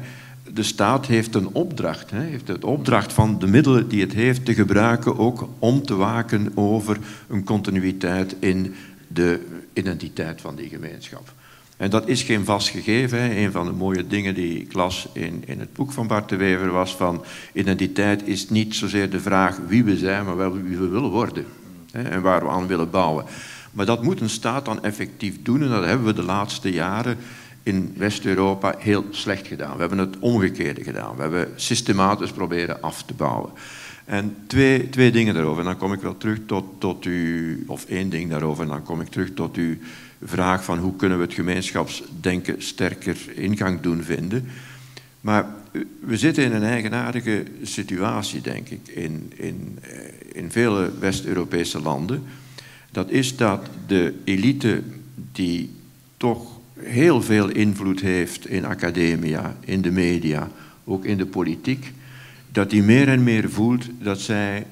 [0.52, 4.44] De staat heeft een opdracht, hè, heeft de opdracht van de middelen die het heeft
[4.44, 8.74] te gebruiken ook om te waken over een continuïteit in
[9.08, 9.40] de
[9.72, 11.32] identiteit van die gemeenschap.
[11.76, 13.22] En dat is geen vast gegeven.
[13.22, 13.44] Hè.
[13.44, 16.36] Een van de mooie dingen die ik las in, in het boek van Bart de
[16.36, 20.78] Wever was van identiteit is niet zozeer de vraag wie we zijn, maar wel wie
[20.78, 21.44] we willen worden.
[21.90, 23.24] Hè, en waar we aan willen bouwen.
[23.72, 27.16] Maar dat moet een staat dan effectief doen en dat hebben we de laatste jaren
[27.62, 29.74] in West-Europa heel slecht gedaan.
[29.74, 31.16] We hebben het omgekeerde gedaan.
[31.16, 33.50] We hebben systematisch proberen af te bouwen.
[34.04, 35.58] En twee, twee dingen daarover.
[35.58, 38.82] En dan kom ik wel terug tot, tot u, of één ding daarover, en dan
[38.82, 39.76] kom ik terug tot uw
[40.24, 44.48] vraag van hoe kunnen we het gemeenschapsdenken sterker ingang doen vinden.
[45.20, 45.46] Maar
[46.00, 49.98] we zitten in een eigenaardige situatie, denk ik, in, in, eh,
[50.32, 52.22] in vele West-Europese landen.
[52.90, 54.82] Dat is dat de elite
[55.32, 55.70] die
[56.16, 60.50] toch heel veel invloed heeft in academia, in de media,
[60.84, 61.92] ook in de politiek,
[62.52, 64.66] dat die meer en meer voelt dat zij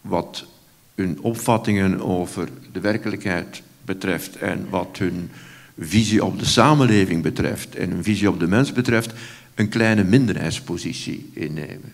[0.00, 0.46] wat
[0.94, 5.30] hun opvattingen over de werkelijkheid betreft en wat hun
[5.78, 9.12] visie op de samenleving betreft en hun visie op de mens betreft,
[9.54, 11.92] een kleine minderheidspositie innemen.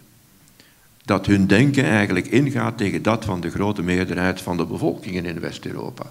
[1.05, 5.41] Dat hun denken eigenlijk ingaat tegen dat van de grote meerderheid van de bevolkingen in
[5.41, 6.11] West-Europa.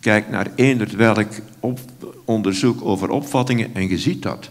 [0.00, 1.28] Kijk naar eender welk
[2.24, 4.50] onderzoek over opvattingen en je ziet dat.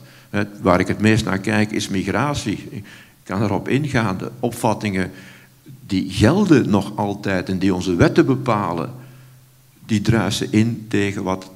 [0.61, 2.67] Waar ik het meest naar kijk is migratie.
[2.69, 2.83] Ik
[3.23, 4.17] kan erop ingaan.
[4.17, 5.11] De opvattingen
[5.85, 8.93] die gelden nog altijd en die onze wetten bepalen,
[9.91, 11.53] die druisen in tegen wat 80%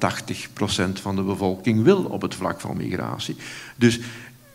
[0.92, 3.36] van de bevolking wil op het vlak van migratie.
[3.76, 4.00] Dus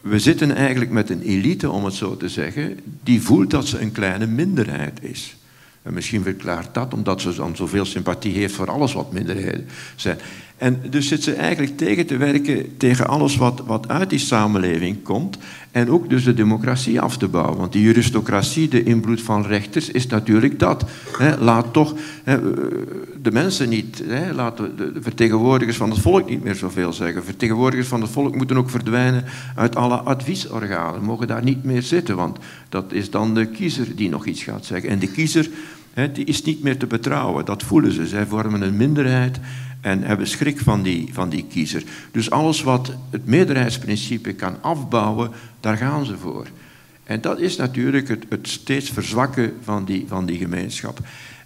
[0.01, 3.79] we zitten eigenlijk met een elite, om het zo te zeggen, die voelt dat ze
[3.79, 5.35] een kleine minderheid is.
[5.81, 10.17] En misschien verklaart dat omdat ze dan zoveel sympathie heeft voor alles wat minderheden zijn.
[10.61, 15.03] En dus zit ze eigenlijk tegen te werken tegen alles wat, wat uit die samenleving
[15.03, 15.37] komt.
[15.71, 17.57] En ook dus de democratie af te bouwen.
[17.57, 20.85] Want die juristocratie, de invloed van rechters, is natuurlijk dat.
[21.39, 21.95] laat toch
[23.21, 27.23] de mensen niet, laat de, vertegenwoordigers van het volk niet meer zoveel zeggen.
[27.23, 29.23] Vertegenwoordigers van het volk moeten ook verdwijnen
[29.55, 31.03] uit alle adviesorganen.
[31.03, 32.37] Mogen daar niet meer zitten, want
[32.69, 34.89] dat is dan de kiezer die nog iets gaat zeggen.
[34.89, 35.49] En de kiezer
[36.13, 38.07] die is niet meer te betrouwen, dat voelen ze.
[38.07, 39.39] Zij vormen een minderheid
[39.81, 41.83] en hebben schrik van die, van die kiezer.
[42.11, 46.47] Dus alles wat het meerderheidsprincipe kan afbouwen, daar gaan ze voor.
[47.03, 50.99] En dat is natuurlijk het, het steeds verzwakken van die, van die gemeenschap.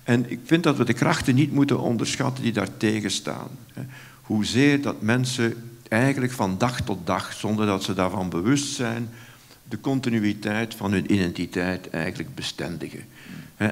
[0.03, 3.47] En ik vind dat we de krachten niet moeten onderschatten die daar tegenstaan.
[4.21, 5.53] Hoezeer dat mensen
[5.87, 9.09] eigenlijk van dag tot dag, zonder dat ze daarvan bewust zijn,
[9.69, 13.03] de continuïteit van hun identiteit eigenlijk bestendigen.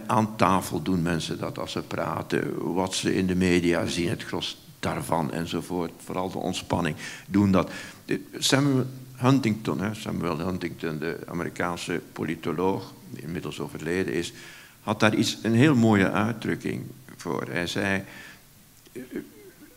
[0.08, 4.24] Aan tafel doen mensen dat als ze praten, wat ze in de media zien, het
[4.24, 5.92] gros daarvan enzovoort.
[5.98, 6.96] Vooral de ontspanning
[7.28, 7.72] doen dat.
[8.38, 14.34] Samuel Huntington, Samuel Huntington, de Amerikaanse politoloog, die inmiddels overleden is,
[14.82, 16.84] had daar iets, een heel mooie uitdrukking
[17.18, 17.48] voor.
[17.50, 18.04] Hij zei,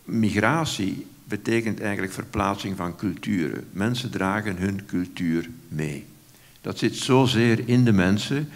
[0.05, 3.69] migratie betekent eigenlijk verplaatsing van culturen.
[3.73, 6.07] Mensen dragen hun cultuur mee.
[6.61, 8.49] Dat zit zozeer in de mensen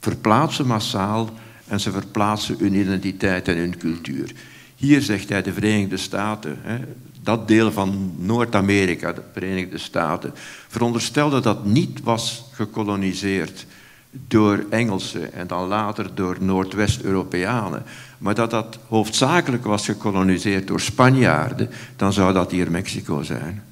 [0.00, 1.30] verplaatsen massaal
[1.66, 4.32] en ze verplaatsen hun identiteit en hun cultuur.
[4.76, 6.78] Hier zegt hij de Verenigde Staten, hè,
[7.22, 10.32] dat deel van Noord-Amerika, de Verenigde Staten,
[10.68, 13.66] veronderstelde dat niet was gekoloniseerd
[14.10, 17.82] door Engelsen en dan later door Noordwest-Europeanen,
[18.18, 23.62] maar dat dat hoofdzakelijk was gekoloniseerd door Spanjaarden, dan zou dat hier Mexico zijn.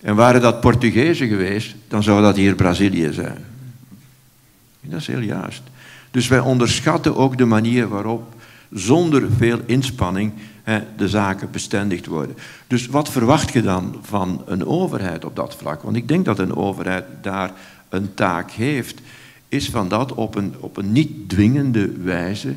[0.00, 3.49] En waren dat Portugezen geweest, dan zou dat hier Brazilië zijn.
[4.80, 5.62] Dat is heel juist.
[6.10, 8.34] Dus wij onderschatten ook de manier waarop
[8.72, 10.32] zonder veel inspanning
[10.96, 12.36] de zaken bestendigd worden.
[12.66, 15.82] Dus wat verwacht je dan van een overheid op dat vlak?
[15.82, 17.52] Want ik denk dat een overheid daar
[17.88, 19.00] een taak heeft,
[19.48, 22.54] is van dat op een, op een niet dwingende wijze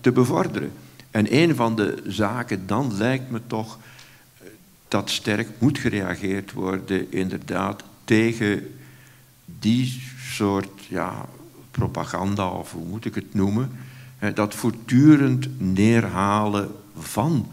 [0.00, 0.72] te bevorderen.
[1.10, 3.78] En een van de zaken dan lijkt me toch
[4.38, 4.46] eh,
[4.88, 8.74] dat sterk moet gereageerd worden, inderdaad, tegen
[9.44, 11.28] die soort ja,
[11.80, 13.70] propaganda, of hoe moet ik het noemen,
[14.34, 17.48] dat voortdurend neerhalen van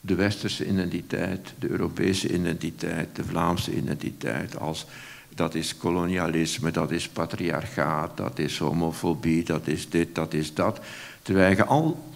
[0.00, 4.86] de westerse identiteit, de Europese identiteit, de Vlaamse identiteit, als
[5.34, 10.80] dat is kolonialisme, dat is patriarchaat, dat is homofobie, dat is dit, dat is dat.
[11.22, 12.12] Terwijl je al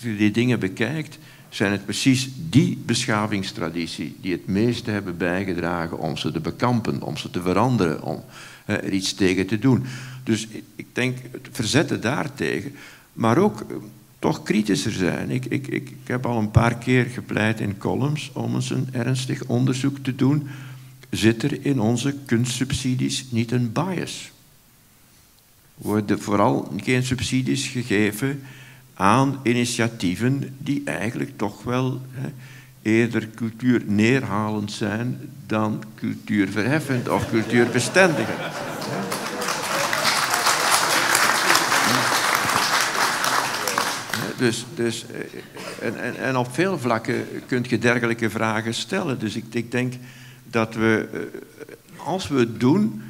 [0.00, 6.32] die dingen bekijkt, zijn het precies die beschavingstraditie die het meeste hebben bijgedragen om ze
[6.32, 8.24] te bekampen, om ze te veranderen, om
[8.66, 9.84] er iets tegen te doen.
[10.24, 12.72] Dus ik denk het verzetten daartegen,
[13.12, 13.76] maar ook eh,
[14.18, 15.30] toch kritischer zijn.
[15.30, 18.88] Ik, ik, ik, ik heb al een paar keer gepleit in columns om eens een
[18.92, 20.48] ernstig onderzoek te doen.
[21.10, 24.30] Zit er in onze kunstsubsidies niet een bias?
[25.74, 28.42] Worden vooral geen subsidies gegeven
[28.94, 32.28] aan initiatieven die eigenlijk toch wel hè,
[32.86, 38.38] eerder cultuur neerhalend zijn dan cultuurverheffend of cultuurbestendigend.
[44.36, 49.18] Dus, dus, eh, en, en, en op veel vlakken kun je dergelijke vragen stellen.
[49.18, 49.94] Dus ik, ik denk
[50.44, 53.02] dat we, eh, als we het doen,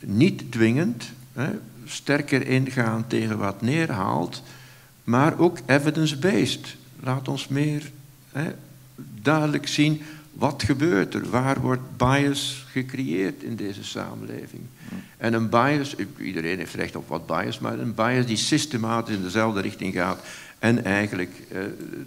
[0.00, 1.48] niet dwingend, hè,
[1.84, 4.42] sterker ingaan tegen wat neerhaalt,
[5.04, 6.76] maar ook evidence-based.
[7.00, 7.90] Laat ons meer
[8.32, 8.50] hè,
[9.22, 14.62] duidelijk zien wat gebeurt er, waar wordt bias gecreëerd in deze samenleving.
[15.16, 19.22] En een bias, iedereen heeft recht op wat bias, maar een bias die systematisch in
[19.22, 20.20] dezelfde richting gaat
[20.58, 21.58] en eigenlijk eh,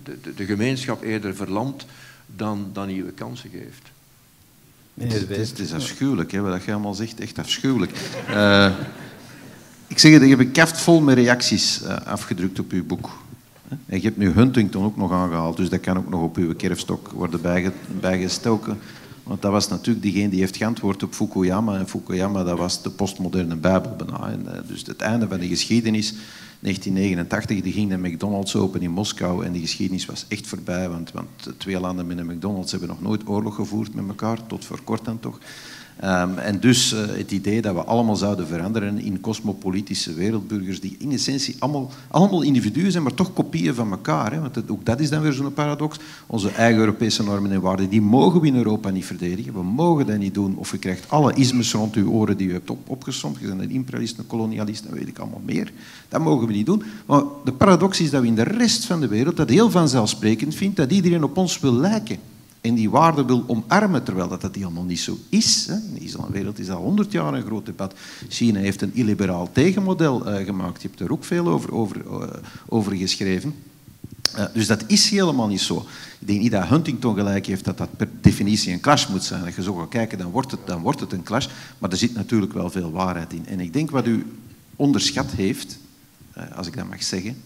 [0.03, 1.85] de, de, de, gemeenschap eerder verlamt
[2.25, 3.93] dan, dan nieuwe kansen geeft.
[4.93, 7.91] Het is, het is afschuwelijk, hè, wat je allemaal zegt, echt afschuwelijk.
[8.29, 8.73] Uh,
[9.87, 13.24] ik zeg het, ik heb een kaft vol met reacties uh, afgedrukt op uw boek.
[13.69, 16.55] En je hebt nu Huntington ook nog aangehaald, dus dat kan ook nog op uw
[16.55, 17.41] kerfstok worden
[17.99, 18.77] bijgestoken.
[19.23, 21.77] Want dat was natuurlijk diegene die heeft geantwoord op Fukuyama.
[21.77, 24.29] En Fukuyama, dat was de postmoderne Bijbel bijna.
[24.29, 26.13] En, uh, dus het einde van de geschiedenis
[26.59, 31.11] 1989 die ging de McDonald's open in Moskou en die geschiedenis was echt voorbij, want,
[31.11, 34.81] want twee landen met een McDonald's hebben nog nooit oorlog gevoerd met elkaar, tot voor
[34.83, 35.39] kort dan toch.
[36.03, 40.95] Um, en dus uh, het idee dat we allemaal zouden veranderen in cosmopolitische wereldburgers die
[40.99, 44.31] in essentie allemaal, allemaal individuen zijn, maar toch kopieën van elkaar.
[44.31, 44.39] Hè?
[44.39, 45.97] Want ook dat is dan weer zo'n paradox.
[46.27, 49.53] Onze eigen Europese normen en waarden, die mogen we in Europa niet verdedigen.
[49.53, 50.55] We mogen dat niet doen.
[50.57, 53.39] Of je krijgt alle ismes rond uw oren die u hebt op, opgesomd.
[53.39, 55.71] Je bent een imperialist, een kolonialist en weet ik allemaal meer.
[56.09, 56.83] Dat mogen we niet doen.
[57.05, 60.55] Maar de paradox is dat we in de rest van de wereld dat heel vanzelfsprekend
[60.55, 62.17] vindt dat iedereen op ons wil lijken
[62.65, 65.67] en die waarde wil omarmen, terwijl dat, dat helemaal niet zo is.
[65.67, 67.93] In de islamwereld is al honderd jaar een groot debat.
[68.29, 70.81] China heeft een illiberaal tegenmodel uh, gemaakt.
[70.81, 72.23] Je hebt er ook veel over, over, uh,
[72.67, 73.55] over geschreven.
[74.37, 75.85] Uh, dus dat is helemaal niet zo.
[76.19, 79.45] Ik denk niet dat Huntington gelijk heeft dat dat per definitie een clash moet zijn.
[79.45, 81.47] Als je zo gaat kijken, dan wordt, het, dan wordt het een clash.
[81.77, 83.45] Maar er zit natuurlijk wel veel waarheid in.
[83.47, 84.25] En ik denk wat u
[84.75, 85.77] onderschat heeft,
[86.55, 87.37] als ik dat mag zeggen,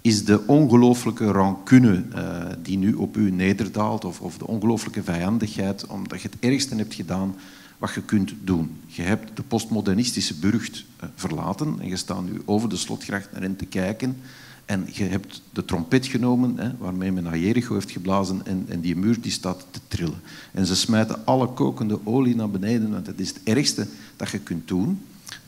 [0.00, 5.86] is de ongelooflijke rancune uh, die nu op u nederdaalt, of, of de ongelooflijke vijandigheid,
[5.86, 7.34] omdat je het ergste hebt gedaan
[7.78, 8.76] wat je kunt doen.
[8.86, 13.42] Je hebt de postmodernistische burcht uh, verlaten en je staat nu over de slotgracht naar
[13.42, 14.16] hen te kijken.
[14.64, 18.80] En je hebt de trompet genomen, hè, waarmee men naar Jericho heeft geblazen, en, en,
[18.80, 20.20] die muur die staat te trillen.
[20.52, 23.86] En ze smijten alle kokende olie naar beneden, want het is het ergste
[24.16, 25.00] dat je kunt doen.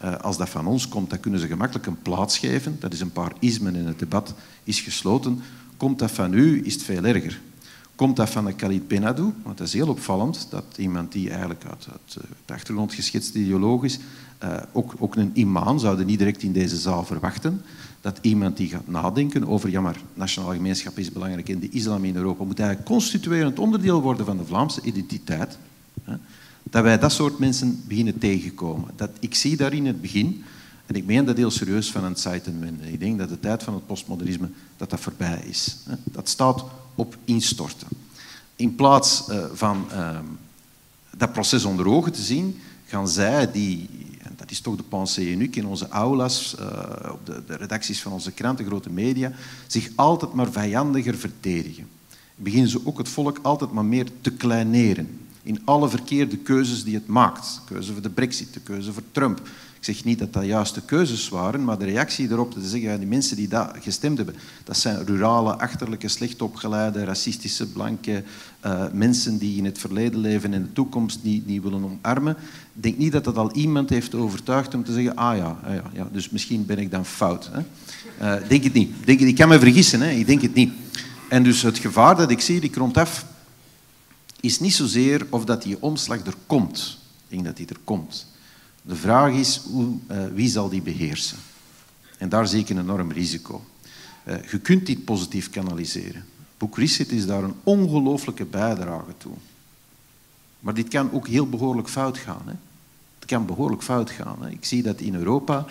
[0.05, 2.77] Uh, als dat van ons komt, dan kunnen ze gemakkelijk een plaats geven.
[2.81, 5.41] Dat is een paar ismen in het debat, is gesloten.
[5.77, 7.41] Komt dat van u, is het veel erger.
[7.95, 11.65] Komt dat van de Khalid Benadou, want dat is heel opvallend, dat iemand die eigenlijk
[11.65, 13.99] uit, eh, de achtergrond geschetst ideologisch,
[14.45, 17.63] uh, ook, ook een imam, zouden niet direct in deze zaal verwachten,
[18.01, 22.05] dat iemand die gaat nadenken over, ja maar, nationale gemeenschap is belangrijk en de islam
[22.05, 25.59] in Europa moet eigenlijk constituerend onderdeel worden van de Vlaamse identiteit.
[26.73, 28.91] Dat wij dat soort mensen beginnen tegenkomen.
[28.97, 30.45] Dat, ik zie daar in het begin,
[30.87, 33.75] en ik meen dat heel serieus van een Zeitenwende, ik denk dat de tijd van
[33.75, 35.77] het postmodernisme dat dat voorbij is.
[36.05, 37.89] Dat staat op instorten.
[38.57, 40.19] In plaats uh, van uh,
[41.17, 43.89] dat proces onder ogen te zien, gaan zij, die,
[44.23, 48.03] en dat is toch de pensée unique in onze aulas, uh, op de, de, redacties
[48.03, 49.33] van onze kranten, grote media,
[49.67, 51.89] zich altijd maar vijandiger verdedigen.
[52.37, 56.95] Beginnen ze ook het volk altijd maar meer te kleineren in alle verkeerde keuzes die
[56.95, 57.55] het maakt.
[57.55, 59.41] De keuze voor de brexit, de keuze voor Trump.
[59.83, 62.97] Ik zeg niet dat dat juiste keuzes waren, maar de reactie erop te zeggen, ja,
[62.97, 68.23] die mensen die dat gestemd hebben, dat zijn rurale, achterlijke, slecht opgeleide, racistische, blanke
[68.67, 72.37] uh, mensen die in het verleden leven en de toekomst niet, niet willen omarmen.
[72.75, 75.75] Ik denk niet dat dat al iemand heeft overtuigd om te zeggen, ah ja, ah
[75.75, 77.51] ja, ja dus misschien ben ik dan fout.
[77.53, 77.61] Hè.
[78.21, 78.95] Uh, denk het niet.
[79.05, 80.11] Denk, ik kan me vergissen, hè.
[80.11, 80.73] ik denk het niet.
[81.29, 83.25] En dus het gevaar dat ik zie, die rond af
[84.43, 86.99] is niet zozeer of dat die omslag er komt.
[87.23, 88.27] Ik denk dat die er komt.
[88.83, 91.39] De vraag is, hoe, uh, wie zal die beheersen?
[92.19, 93.65] En daar zie ik een enorm risico.
[94.25, 96.25] Uh, je kunt dit positief kanaliseren.
[96.59, 99.35] Boek Reset is daar een ongelooflijke bijdrage toe.
[100.61, 102.43] Maar dit kan ook heel behoorlijk fout gaan.
[102.45, 102.55] Hè?
[103.19, 104.37] Het kan behoorlijk fout gaan.
[104.43, 104.51] Hè?
[104.51, 105.67] Ik zie dat in Europa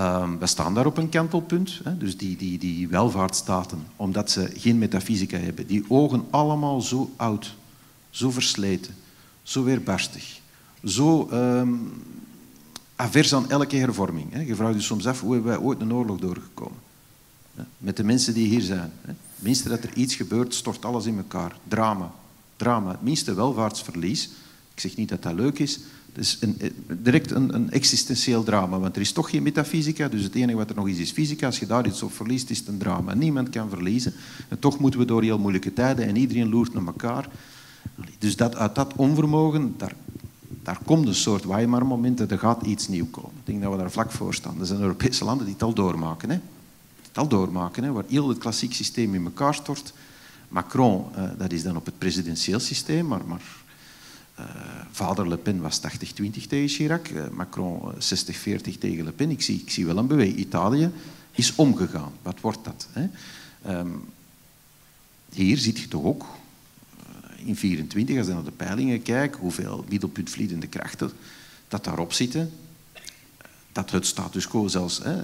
[0.00, 1.80] Um, we staan daar op een kantelpunt.
[1.84, 7.10] Hè, dus die, die, die welvaartsstaten, omdat ze geen metafysica hebben, die ogen allemaal zo
[7.16, 7.54] oud,
[8.12, 8.94] zo versleten,
[9.42, 10.40] zo weerbarstig,
[10.84, 11.92] zo um,
[12.96, 14.46] avers aan elke hervorming.
[14.46, 16.78] Je vraagt je soms af, hoe hebben wij ooit een oorlog doorgekomen?
[17.78, 18.92] Met de mensen die hier zijn.
[19.00, 21.56] Het minste dat er iets gebeurt, stort alles in elkaar.
[21.68, 22.12] Drama.
[22.56, 22.90] Drama.
[22.90, 24.30] Het minste welvaartsverlies.
[24.74, 25.80] Ik zeg niet dat dat leuk is,
[26.12, 26.58] het is een,
[27.02, 30.70] direct een, een, existentieel drama, want er is toch geen metafysica, dus het enige wat
[30.70, 31.46] er nog is, is fysica.
[31.46, 33.14] Als je daar iets op verliest, is het een drama.
[33.14, 34.14] Niemand kan verliezen.
[34.48, 37.28] En toch moeten we door heel moeilijke tijden en iedereen loert naar elkaar.
[38.18, 39.94] Dus dat, uit dat onvermogen, daar,
[40.62, 43.30] daar komt een soort Weimar-moment, er gaat iets nieuws komen.
[43.30, 44.60] Ik denk dat we daar vlak voor staan.
[44.60, 46.30] Er zijn Europese landen die het al doormaken.
[46.30, 46.38] Hè?
[47.06, 47.92] Het al doormaken, hè?
[47.92, 49.92] waar heel het klassiek systeem in elkaar stort.
[50.48, 53.42] Macron, eh, dat is dan op het presidentieel systeem, maar, maar
[54.38, 54.46] uh,
[54.90, 55.82] vader Le Pen was 80-20
[56.48, 57.96] tegen Chirac, uh, Macron 60-40
[58.78, 59.30] tegen Le Pen.
[59.30, 60.36] Ik zie, ik zie wel een beweging.
[60.36, 60.90] Italië
[61.32, 62.12] is omgegaan.
[62.22, 62.88] Wat wordt dat?
[62.92, 63.08] Hè?
[63.78, 64.04] Um,
[65.32, 66.26] hier ziet je toch ook,
[67.44, 71.10] in 24, als je naar de peilingen kijkt, hoeveel middelpuntvliedende krachten
[71.68, 72.50] dat daarop zitten.
[73.72, 75.16] Dat het status quo zelfs, hè,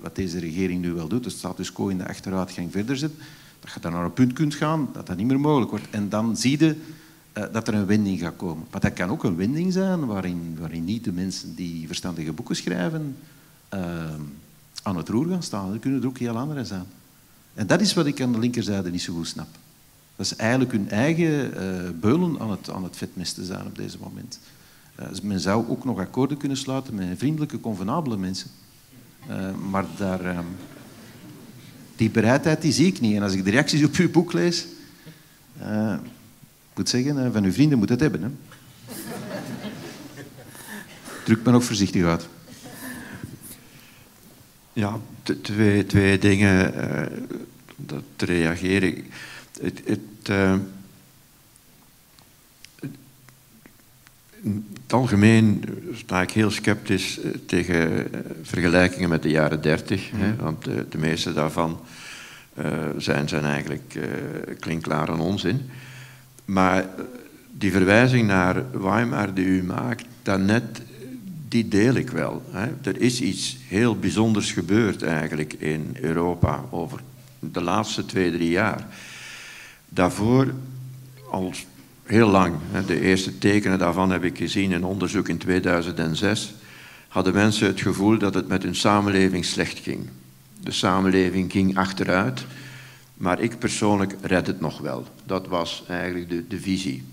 [0.00, 3.12] wat deze regering nu wel doet, het status quo in de achteruitgang verder zet,
[3.60, 5.90] dat je dan naar een punt kunt gaan dat dat niet meer mogelijk wordt.
[5.90, 6.76] En dan zie je
[7.38, 8.66] uh, dat er een wending gaat komen.
[8.70, 12.56] Maar dat kan ook een wending zijn waarin, waarin niet de mensen die verstandige boeken
[12.56, 13.16] schrijven
[13.74, 13.80] uh,
[14.82, 15.70] aan het roer gaan staan.
[15.70, 16.84] Dat kunnen er ook heel andere zijn.
[17.54, 19.48] En dat is wat ik aan de linkerzijde niet zo goed snap.
[20.16, 23.98] Dat is eigenlijk hun eigen uh, beulen aan het, aan het vetmesten zijn op deze
[24.00, 24.38] moment.
[25.08, 28.50] Dus men zou ook nog akkoorden kunnen sluiten met vriendelijke, convenabele mensen.
[29.70, 30.44] maar daar,
[31.96, 33.16] die bereidheid zie ik niet.
[33.16, 34.66] En als ik de reacties op uw boek lees
[36.74, 38.22] moet zeggen, van uw vrienden moet het hebben.
[38.22, 38.28] Hè?
[41.24, 42.28] Druk me nog voorzichtig uit.
[44.72, 44.98] Ja,
[45.42, 46.72] twee, twee dingen
[47.76, 49.04] dat te reageren.
[49.60, 50.54] Het, het, uh,
[54.42, 58.10] in het algemeen sta ik heel sceptisch eh, tegen
[58.42, 60.12] vergelijkingen met de jaren dertig.
[60.12, 60.36] Mm.
[60.36, 61.80] Want de, de, meeste daarvan
[62.58, 64.04] uh, zijn, zijn eigenlijk uh,
[64.60, 65.70] klinkklare onzin.
[66.44, 66.86] Maar
[67.50, 70.82] die verwijzing naar Weimar die u maakt, daarnet,
[71.48, 72.42] die deel ik wel.
[72.50, 72.68] Hè.
[72.82, 77.00] Er is iets heel bijzonders gebeurd eigenlijk in Europa over
[77.38, 78.86] de laatste twee, drie jaar.
[79.94, 80.54] Daarvoor
[81.30, 81.52] al
[82.02, 82.54] heel lang,
[82.86, 86.54] de eerste tekenen daarvan heb ik gezien in onderzoek in 2006,
[87.08, 90.08] hadden mensen het gevoel dat het met hun samenleving slecht ging.
[90.60, 92.44] De samenleving ging achteruit.
[93.14, 95.06] Maar ik persoonlijk red het nog wel.
[95.24, 97.04] Dat was eigenlijk de, de visie.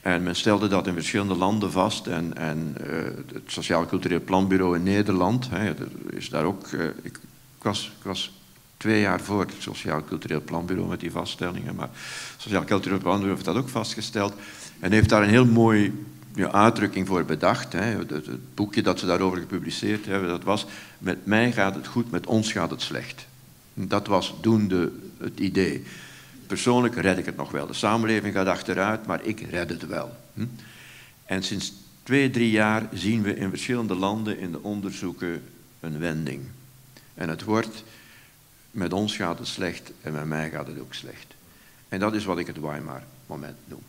[0.00, 2.06] En men stelde dat in verschillende landen vast.
[2.06, 2.96] En, en uh,
[3.32, 5.72] het Sociaal Cultureel Planbureau in Nederland hè,
[6.10, 6.70] is daar ook.
[6.70, 7.18] Uh, ik,
[7.62, 8.32] was, ik was
[8.80, 11.74] twee jaar voor het Sociaal Cultureel Planbureau met die vaststellingen.
[11.74, 11.88] Maar
[12.32, 14.34] het Sociaal Cultureel Planbureau heeft dat ook vastgesteld.
[14.78, 16.04] En heeft daar een heel mooi
[16.50, 17.72] uitdrukking voor bedacht.
[17.72, 17.80] Hè.
[17.80, 20.66] Het, het, boekje dat ze daarover gepubliceerd hebben, dat was...
[20.98, 23.26] Met mij gaat het goed, met ons gaat het slecht.
[23.74, 25.84] Dat was doende het idee.
[26.46, 27.66] Persoonlijk red ik het nog wel.
[27.66, 30.16] De samenleving gaat achteruit, maar ik red het wel.
[30.34, 30.44] Hm?
[31.24, 31.72] En sinds
[32.02, 35.42] twee, drie jaar zien we in verschillende landen in de onderzoeken
[35.80, 36.40] een wending.
[37.14, 37.84] En het wordt,
[38.70, 41.34] met ons gaat het slecht en met mij gaat het ook slecht.
[41.88, 43.82] En dat is wat ik het Weimar-moment noem.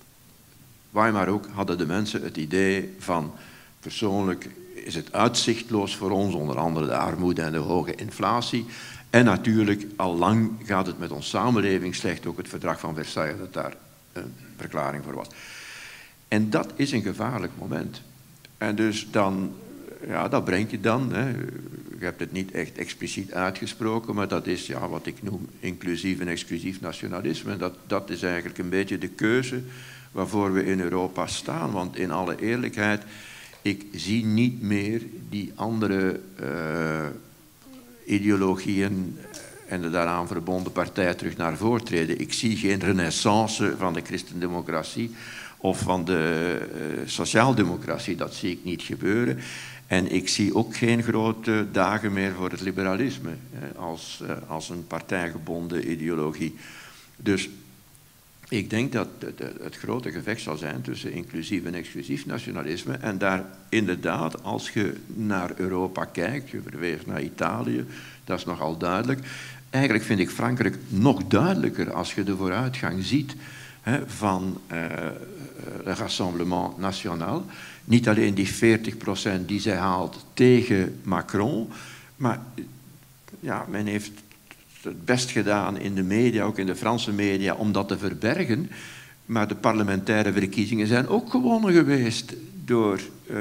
[0.90, 3.34] Weimar ook hadden de mensen het idee van
[3.80, 8.66] persoonlijk is het uitzichtloos voor ons, onder andere de armoede en de hoge inflatie.
[9.10, 12.26] En natuurlijk, al lang gaat het met onze samenleving slecht.
[12.26, 13.74] Ook het verdrag van Versailles, dat daar
[14.14, 15.28] een verklaring voor was.
[16.28, 18.02] En dat is een gevaarlijk moment.
[18.58, 19.54] En dus dan,
[20.08, 21.14] ja, dat brengt je dan.
[21.14, 21.30] Hè.
[22.00, 26.20] Je hebt het niet echt expliciet uitgesproken, maar dat is ja, wat ik noem inclusief
[26.20, 27.58] en exclusief nationalisme.
[27.58, 29.62] Dat, dat is eigenlijk een beetje de keuze
[30.12, 31.72] waarvoor we in Europa staan.
[31.72, 33.04] Want in alle eerlijkheid,
[33.62, 36.20] ik zie niet meer die andere.
[36.42, 37.06] Uh,
[38.06, 39.18] ideologieën
[39.68, 42.20] en de daaraan verbonden partij terug naar voren treden.
[42.20, 45.16] Ik zie geen renaissance van de christendemocratie
[45.58, 48.16] of van de uh, sociaaldemocratie.
[48.16, 49.40] Dat zie ik niet gebeuren.
[49.92, 54.70] En ik zie ook geen grote dagen meer voor het liberalisme eh, als, uh, als
[54.70, 56.56] een partijgebonden ideologie.
[57.16, 57.50] Dus
[58.50, 62.94] ik denk dat het, het, grote gevecht zal zijn tussen inclusief en exclusief nationalisme.
[62.94, 67.86] En daar inderdaad, als je naar Europa kijkt, je verwees naar Italië,
[68.24, 69.20] dat is nogal duidelijk.
[69.70, 73.36] Eigenlijk vind ik Frankrijk nog duidelijker als je de vooruitgang ziet
[73.82, 74.78] hè, van uh,
[75.84, 77.46] het Rassemblement National.
[77.84, 81.70] Niet alleen die 40% die zij haalt tegen Macron,
[82.16, 82.40] Maar
[83.40, 84.12] ja, men heeft
[84.82, 88.70] het best gedaan in de media, ook in de Franse media, om dat te verbergen.
[89.26, 92.34] Maar de parlementaire verkiezingen zijn ook gewonnen geweest
[92.66, 93.36] door uh,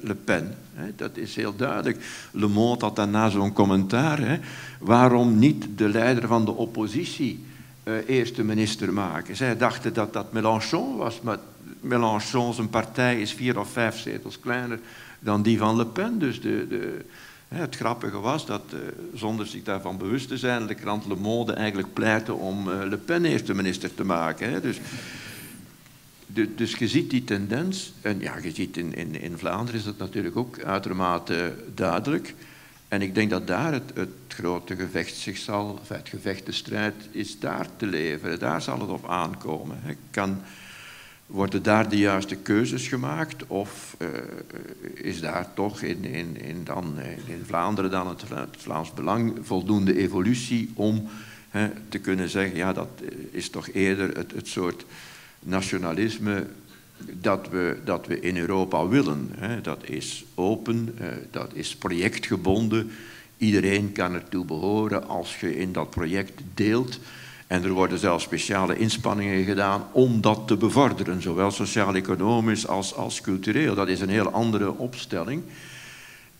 [0.00, 0.54] Le Pen.
[0.96, 2.04] Dat is heel duidelijk.
[2.30, 4.40] Le Monde had daarna zo'n commentaar.
[4.78, 7.44] Waarom niet de leider van de oppositie
[7.88, 9.36] uh, eerste minister maken?
[9.36, 11.38] Zij dachten dat dat Mélenchon was, maar
[11.80, 14.78] Mélenchon, zijn partij, is vier of vijf zetels kleiner
[15.18, 16.18] dan die van Le Pen.
[16.18, 17.04] Dus de, de,
[17.48, 18.80] het grappige was dat, uh,
[19.14, 23.24] zonder zich daarvan bewust te zijn, de krant Le Monde eigenlijk pleitte om Le Pen
[23.24, 24.50] eerste minister te maken.
[24.50, 24.60] Hè.
[24.60, 24.80] Dus
[26.26, 29.86] de, dus je ziet die tendens, en ja, je ziet in, in, in Vlaanderen is
[29.86, 32.34] dat natuurlijk ook uitermate duidelijk.
[32.96, 36.94] En ik denk dat daar het, het grote gevecht zich zal, het gevecht, de strijd,
[37.10, 38.38] is daar te leveren.
[38.38, 39.80] Daar zal het op aankomen.
[40.10, 40.40] Kan,
[41.26, 43.46] worden daar de juiste keuzes gemaakt?
[43.46, 44.08] Of uh,
[44.94, 48.24] is daar toch in, in, in, dan, in Vlaanderen dan het,
[48.56, 51.08] Vlaams Belang voldoende evolutie om
[51.88, 54.84] te kunnen zeggen, ja, dat is toch eerder het, het soort
[55.40, 56.46] nationalisme
[57.20, 59.30] dat we, dat we in Europa willen.
[59.62, 62.90] Dat is open, eh, dat is projectgebonden.
[63.38, 66.98] Iedereen kan ertoe behoren als je in dat project deelt.
[67.46, 73.20] En er worden zelfs speciale inspanningen gedaan om dat te bevorderen, zowel sociaal-economisch als, als
[73.20, 73.74] cultureel.
[73.74, 75.42] Dat is een heel andere opstelling.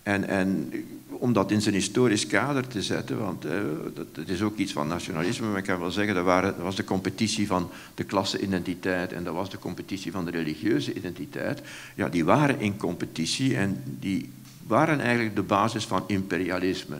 [0.07, 0.73] En, en
[1.09, 3.61] om dat in zijn historisch kader te zetten, want eh,
[3.95, 6.77] dat, is ook iets van nationalisme, maar ik kan wel zeggen, dat, waren, dat was
[6.77, 11.63] de competitie van de klasse-identiteit en dat was de competitie van de religieuze identiteit.
[11.95, 14.31] Ja, die waren in competitie en die
[14.67, 16.97] waren eigenlijk de basis van imperialisme.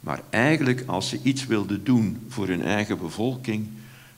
[0.00, 3.68] Maar eigenlijk, als ze iets wilden doen voor hun eigen bevolking,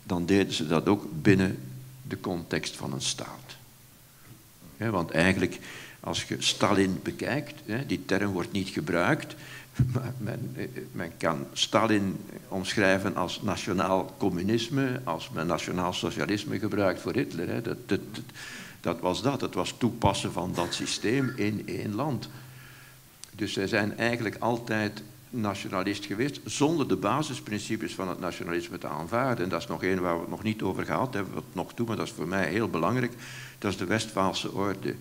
[0.03, 1.59] dan deden ze dat ook binnen
[2.03, 3.57] de context van een staat.
[4.77, 5.59] want eigenlijk
[6.01, 7.55] als je Stalin bekijkt,
[7.87, 9.35] die term wordt niet gebruikt,
[9.95, 10.55] maar men,
[10.93, 12.17] men kan Stalin
[12.49, 17.63] omschrijven als nationaal communisme, als men nationaal socialisme gebruikt voor Hitler.
[17.63, 18.01] Dat, dat,
[18.81, 22.29] dat was dat, het was toepassen van dat systeem in één land.
[23.35, 29.45] Dus zij zijn eigenlijk altijd nationalist geweest, zonder de basisprincipes van het nationalisme te aanvaarden.
[29.45, 31.75] En dat is nog één waar we het nog niet over gehad hebben, wat nog
[31.75, 33.13] toe, maar dat is voor mij heel belangrijk.
[33.59, 34.95] Dat is de Westfaalse orde.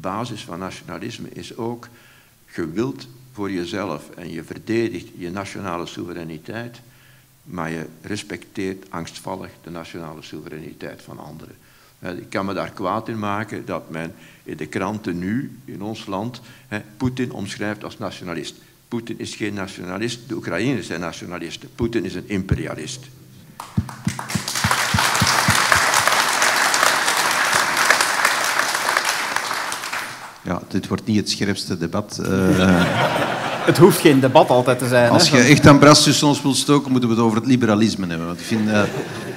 [0.00, 1.88] Basis van nationalisme is ook
[2.46, 6.80] gewild voor jezelf en je verdedigt je nationale soevereiniteit,
[7.42, 11.54] maar je respecteert angstvallig de nationale soevereiniteit van anderen.
[11.98, 16.06] Ik kan me daar kwaad in maken dat men in de kranten nu in ons
[16.06, 16.40] land
[16.96, 18.54] Poetin omschrijft als nationalist.
[18.88, 21.68] Poetin is geen nationalist, de Oekraïners zijn nationalisten.
[21.74, 23.06] Poetin is een imperialist.
[30.48, 32.20] Ja, dit wordt niet het scherpste debat.
[32.20, 32.28] Uh,
[33.70, 35.10] het hoeft geen debat altijd te zijn.
[35.10, 38.26] Als je echt aan Brassus ons wilt stoken, moeten we het over het liberalisme hebben.
[38.26, 38.82] Want ik vind uh,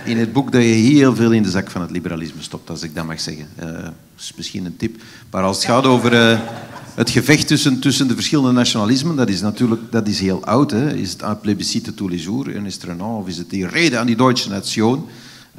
[0.06, 2.84] in het boek dat je heel veel in de zak van het liberalisme stopt, als
[2.84, 3.48] ik dat mag zeggen.
[3.60, 5.02] Uh, dat is misschien een tip.
[5.32, 6.40] Maar als het gaat over
[6.96, 10.72] het gevecht tussen, tussen de verschillende nationalismen, dat is natuurlijk dat is heel oud.
[10.72, 10.94] Hè.
[10.94, 13.68] Is het un plébiscite tous les jours, en is het Renan, of is het die
[13.68, 15.06] reden aan die Duitse nation?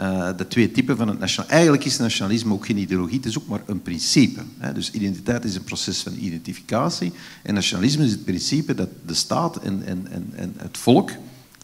[0.01, 1.55] Uh, de twee typen van het nationalisme.
[1.55, 4.40] Eigenlijk is nationalisme ook geen ideologie, het is ook maar een principe.
[4.59, 4.72] Hè.
[4.72, 7.12] Dus identiteit is een proces van identificatie.
[7.43, 11.11] En nationalisme is het principe dat de staat en, en, en, en het volk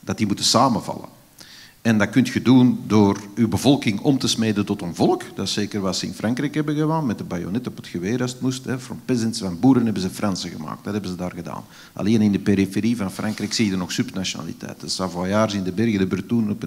[0.02, 1.17] dat die moeten samenvallen.
[1.88, 5.22] En dat kun je doen door uw bevolking om te smeden tot een volk.
[5.34, 8.22] Dat is zeker wat ze in Frankrijk hebben gedaan, met de bajonet op het geweer
[8.22, 8.64] als het moest.
[8.76, 10.84] Van peasants, van boeren hebben ze Fransen gemaakt.
[10.84, 11.64] Dat hebben ze daar gedaan.
[11.92, 14.80] Alleen in de periferie van Frankrijk zie je nog subnationaliteit.
[14.80, 16.58] De Savoyards in de bergen, de Bretonen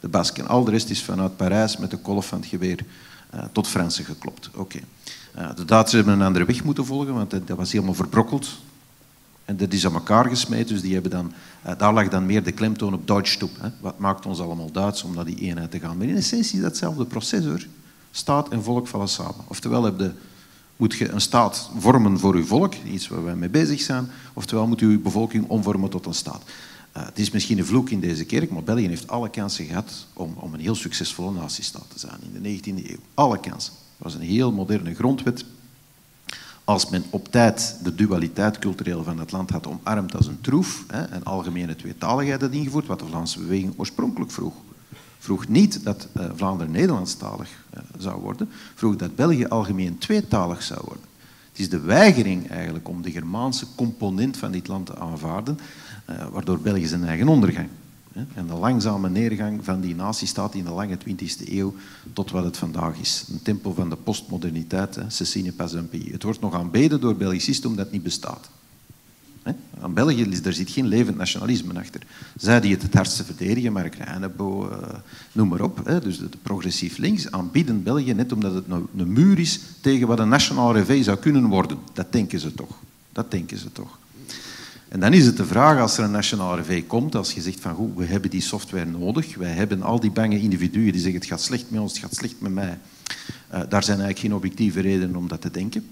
[0.00, 0.48] de Basken.
[0.48, 2.84] Al de rest is vanuit Parijs met de kolf van het geweer
[3.34, 4.50] uh, tot Fransen geklopt.
[4.54, 4.78] Oké.
[5.38, 8.48] Uh, de Duitsers hebben een andere weg moeten volgen, want dat was helemaal verbrokkeld.
[9.46, 11.32] En dat is aan elkaar gesmeed, dus die hebben dan,
[11.66, 13.48] uh, daar lag dan meer de klemtoon op Duits toe.
[13.80, 15.96] Wat maakt ons allemaal Duits om naar die eenheid te gaan?
[15.96, 17.66] Maar in essentie is datzelfde proces hoor.
[18.10, 19.44] Staat en volk vallen samen.
[19.46, 20.10] Oftewel heb je,
[20.76, 24.66] moet je een staat vormen voor uw volk, iets waar wij mee bezig zijn, oftewel
[24.66, 26.42] moet u uw bevolking omvormen tot een staat.
[26.96, 30.06] Uh, het is misschien een vloek in deze kerk, maar België heeft alle kansen gehad
[30.12, 32.98] om, om een heel succesvolle natiestaat te zijn in de 19e eeuw.
[33.14, 33.72] Alle kansen.
[33.72, 35.44] Het was een heel moderne grondwet
[36.66, 40.84] als men op tijd de dualiteit cultureel van het land had omarmd als een troef
[40.86, 44.54] hè, en algemene tweetaligheid had ingevoerd, wat de Vlaamse beweging oorspronkelijk vroeg.
[45.18, 50.80] Vroeg niet dat uh, Vlaanderen Nederlandstalig uh, zou worden, vroeg dat België algemeen tweetalig zou
[50.84, 51.04] worden.
[51.48, 55.58] Het is de weigering eigenlijk om de Germaanse component van dit land te aanvaarden,
[56.10, 57.68] uh, waardoor België zijn eigen ondergang
[58.34, 61.74] en de langzame neergang van die natiestaat in de lange 20e eeuw
[62.12, 63.24] tot wat het vandaag is.
[63.30, 65.72] Een tempel van de postmoderniteit, Cecine pas.
[66.10, 68.50] Het wordt nog aanbeden door Belgicisten omdat het niet bestaat.
[69.80, 72.00] Aan België daar zit geen levend nationalisme achter.
[72.36, 74.76] Zij die het het hardste verdedigen, Mark Reinebo, uh,
[75.32, 79.38] noem maar op, dus de, progressief links, aanbieden België net omdat het een, een muur
[79.38, 81.78] is tegen wat een nationaal revue zou kunnen worden.
[81.92, 82.76] Dat denken ze toch.
[83.12, 83.98] Dat denken ze toch.
[84.88, 87.60] En dan is het de vraag, als er een nationaal revue komt, als je zegt
[87.60, 91.20] van goed, we hebben die software nodig, wij hebben al die bange individuen die zeggen
[91.20, 92.78] het gaat slecht met ons, het gaat slecht met mij.
[93.54, 95.86] Uh, daar zijn eigenlijk geen objectieve redenen om dat te denken.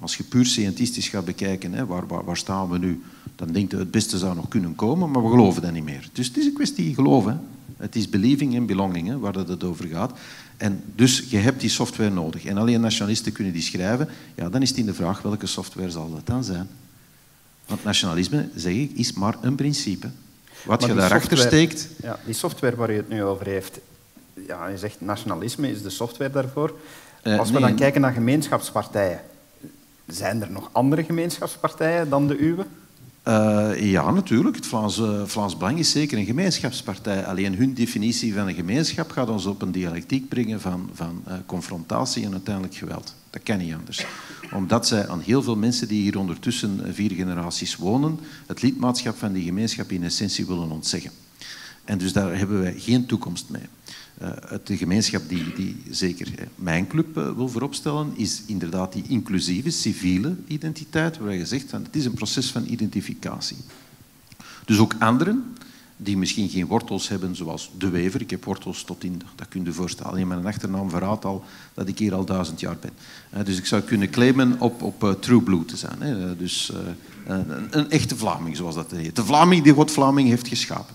[0.00, 3.02] Als je puur scientistisch gaat bekijken, hè, waar, waar, staan we nu,
[3.36, 6.08] dan denk je het beste zou nog kunnen komen, maar we geloven dat niet meer.
[6.12, 7.40] Dus het is een kwestie geloven.
[7.76, 10.12] Het is believing en belonging hè, waar het over gaat.
[10.56, 12.44] En dus je hebt die software nodig.
[12.44, 14.08] En alleen nationalisten kunnen die schrijven.
[14.34, 16.68] Ja, dan is het in de vraag welke software zal dat dan zijn.
[17.66, 20.10] Want nationalisme, zeg ik, is maar een principe.
[20.64, 21.88] Wat je daarachter steekt...
[22.02, 23.78] Ja, die software waar u het nu over heeft,
[24.46, 26.74] ja, je zegt nationalisme is de software daarvoor.
[27.22, 29.20] Uh, Als we dan kijken naar gemeenschapspartijen,
[30.06, 32.66] zijn er nog andere gemeenschapspartijen dan de uwe?
[33.28, 34.56] Uh, ja, natuurlijk.
[34.56, 37.26] Het Vlaams, uh, Vlaams Belang is zeker een gemeenschapspartij.
[37.26, 41.34] Alleen hun definitie van een gemeenschap gaat ons op een dialectiek brengen van, van uh,
[41.46, 43.14] confrontatie en uiteindelijk geweld.
[43.30, 44.04] Dat kan niet anders.
[44.52, 49.32] Omdat zij aan heel veel mensen die hier ondertussen vier generaties wonen, het lidmaatschap van
[49.32, 51.10] die gemeenschap in essentie willen ontzeggen.
[51.84, 53.62] En dus daar hebben wij geen toekomst mee.
[54.22, 54.28] Uh,
[54.64, 60.36] de gemeenschap die, die zeker mijn club uh, wil vooropstellen, is inderdaad die inclusieve, civiele
[60.46, 63.56] identiteit, waar je zegt, het is een proces van identificatie.
[64.64, 65.44] Dus ook anderen,
[65.96, 68.20] die misschien geen wortels hebben, zoals de Wever.
[68.20, 71.44] Ik heb wortels tot in, dat kun je voorstellen, in mijn achternaam verraadt al
[71.74, 72.92] dat ik hier al duizend jaar ben.
[73.34, 75.98] Uh, dus ik zou kunnen claimen op, op True Blue te zijn.
[76.38, 76.72] Dus
[77.26, 79.16] een, een, echte Vlaming, zoals dat heet.
[79.16, 80.94] De Vlaming die God Vlaming heeft geschapen.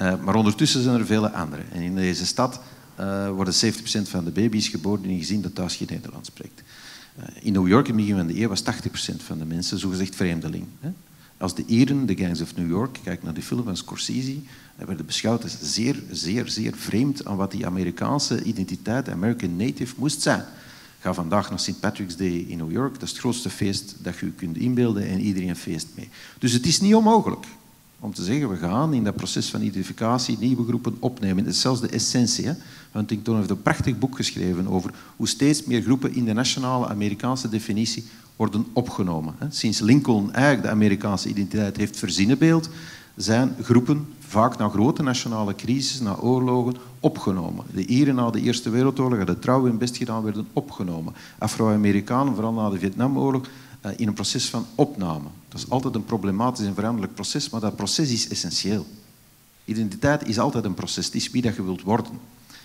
[0.00, 1.72] Uh, maar ondertussen zijn er vele anderen.
[1.72, 2.60] En in deze stad
[3.00, 3.56] uh, worden 70%
[4.02, 6.62] van de baby's geboren die een gezin dat thuis geen Nederlands spreekt.
[7.18, 8.66] Uh, in New York in het begin van de eeuw was 80%
[9.16, 10.66] van de mensen zogezegd vreemdeling.
[10.80, 10.90] Hè?
[11.38, 14.36] Als de Ieren, de Gangs of New York, kijk naar die film van Scorsese,
[14.76, 20.22] werden beschouwd als zeer, zeer, zeer vreemd aan wat die Amerikaanse identiteit, American Native, moest
[20.22, 20.44] zijn.
[20.98, 21.80] Ga vandaag naar St.
[21.80, 22.92] Patrick's Day in New York.
[22.92, 26.08] Dat is het grootste feest dat je kunt inbeelden en iedereen feest mee.
[26.38, 27.46] Dus het is niet onmogelijk
[28.04, 31.44] om te zeggen, we gaan in dat proces van identificatie nieuwe groepen opnemen.
[31.44, 32.46] Dat is zelfs de essentie.
[32.46, 32.52] Hè?
[32.92, 37.48] Huntington heeft een prachtig boek geschreven over hoe steeds meer groepen in de nationale Amerikaanse
[37.48, 38.04] definitie
[38.36, 39.34] worden opgenomen.
[39.48, 42.68] Sinds Lincoln eigenlijk de Amerikaanse identiteit heeft verzinnenbeeld,
[43.16, 47.64] zijn groepen vaak na grote nationale crisis, na oorlogen, opgenomen.
[47.74, 51.12] De Ieren na de Eerste Wereldoorlog hadden trouw hun best gedaan, werden opgenomen.
[51.38, 53.46] Afro-Amerikanen, vooral na de Vietnamoorlog,
[53.96, 55.28] in een proces van opname.
[55.48, 58.86] Dat is altijd een problematisch en veranderlijk proces, maar dat proces is essentieel.
[59.64, 61.06] Identiteit is altijd een proces.
[61.06, 62.12] Het is wie dat je wilt worden.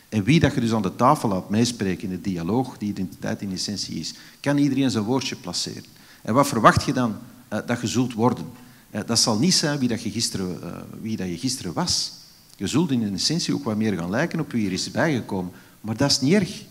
[0.09, 3.41] En wie dat je dus aan de tafel laat meespreken in de dialoog, die identiteit
[3.41, 5.85] in essentie is, kan iedereen zijn woordje placeren.
[6.21, 7.15] En wat verwacht je dan
[7.53, 8.45] uh, dat je zult worden?
[8.91, 10.59] Uh, dat zal niet zijn wie, dat je, gisteren,
[11.01, 12.11] wie dat je gisteren was.
[12.55, 15.51] Je zult in essentie ook wat meer gaan lijken op wie er is bijgekomen.
[15.81, 16.63] Maar dat is niet erg.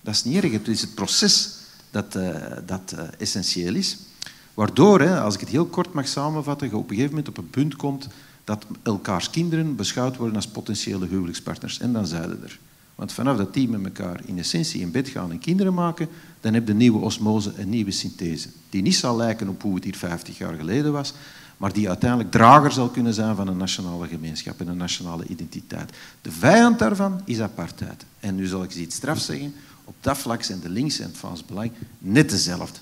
[0.00, 0.52] Dat is niet erg.
[0.52, 1.59] Het is het proces
[1.90, 2.18] dat,
[2.66, 3.98] dat essentieel is.
[4.54, 7.50] Waardoor, als ik het heel kort mag samenvatten, je op een gegeven moment op een
[7.50, 8.08] punt komt
[8.44, 11.80] dat elkaars kinderen beschouwd worden als potentiële huwelijkspartners.
[11.80, 12.58] En dan zeiden er.
[12.94, 16.08] Want vanaf dat die met elkaar in essentie in bed gaan en kinderen maken,
[16.40, 18.48] dan heb je nieuwe osmose, een nieuwe synthese.
[18.70, 21.14] Die niet zal lijken op hoe het hier 50 jaar geleden was,
[21.56, 25.92] maar die uiteindelijk drager zal kunnen zijn van een nationale gemeenschap en een nationale identiteit.
[26.22, 28.04] De vijand daarvan is apartheid.
[28.20, 29.54] En nu zal ik iets straf zeggen.
[29.90, 32.78] Op dat vlak zijn de links en het Vlaams Belang net dezelfde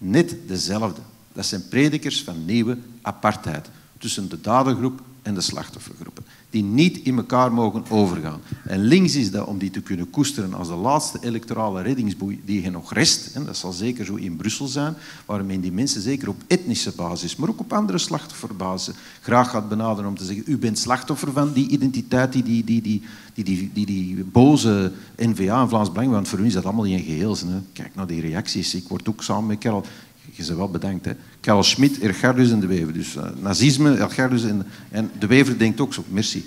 [0.00, 1.00] net dezelfde.
[1.32, 7.16] Dat zijn predikers van nieuwe apartheid tussen de dadergroep en de slachtoffergroepen, die niet in
[7.16, 8.40] elkaar mogen overgaan.
[8.64, 12.62] En links is dat om die te kunnen koesteren als de laatste electorale reddingsboei die
[12.62, 13.34] je nog rest.
[13.34, 14.94] En dat zal zeker zo in Brussel zijn,
[15.26, 20.10] waarmee die mensen zeker op etnische basis, maar ook op andere slachtofferbasis, graag gaat benaderen
[20.10, 23.02] om te zeggen, u bent slachtoffer van die identiteit die die, die, die,
[23.34, 26.84] die, die, die, die boze NVA en Vlaams Belang, want voor u is dat allemaal
[26.84, 27.36] in geheel.
[27.72, 28.74] Kijk naar die reacties.
[28.74, 29.84] Ik word ook samen met Karel
[30.32, 31.04] je ze wel bedankt.
[31.04, 31.12] Hè.
[31.40, 32.92] Karel Schmid, Ergardus en De Wever.
[32.92, 34.44] Dus uh, nazisme, Ergardus
[34.90, 36.04] en, De Wever denkt ook zo.
[36.08, 36.46] Merci.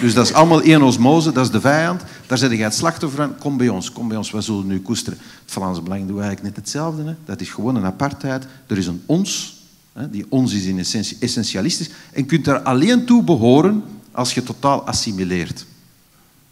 [0.00, 2.02] Dus dat is allemaal één osmose, dat is de vijand.
[2.26, 3.38] Daar zit je het slachtoffer aan.
[3.38, 5.18] Kom bij ons, kom bij ons, we zullen nu koesteren.
[5.18, 7.02] Het Vlaamse Belang doen eigenlijk net hetzelfde.
[7.04, 7.14] Hè.
[7.24, 8.46] Dat is gewoon een apartheid.
[8.66, 9.56] Er is een ons.
[9.92, 10.10] Hè.
[10.10, 11.90] Die ons is in essentie essentialistisch.
[12.12, 13.82] En kunt daar alleen toe behoren
[14.12, 15.66] als je totaal assimileert.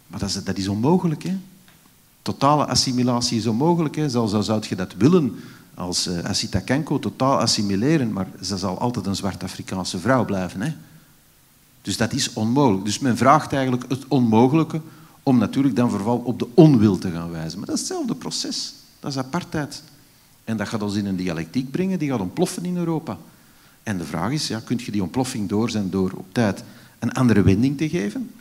[0.07, 1.23] Maar dat is, dat is onmogelijk.
[1.23, 1.37] Hè.
[2.21, 3.95] Totale assimilatie is onmogelijk.
[3.95, 4.09] Hè.
[4.09, 5.35] Zelfs al zou je dat willen
[5.79, 10.61] als uh, Asita Kenko totaal assimileren, maar ze zal altijd een zwart-Afrikaanse vrouw blijven.
[10.61, 10.73] Hè?
[11.81, 12.85] Dus dat is onmogelijk.
[12.85, 14.81] Dus men vraagt eigenlijk het onmogelijke
[15.23, 17.57] om natuurlijk dan vooral op de onwil te gaan wijzen.
[17.57, 18.73] Maar dat is hetzelfde proces.
[18.99, 19.83] Dat is apartheid.
[20.43, 23.17] En dat gaat ons in een dialectiek brengen die gaat ontploffen in Europa.
[23.83, 26.63] En de vraag is, ja, kun je die ontploffing doorzetten door op tijd
[26.99, 28.31] een andere wending te geven?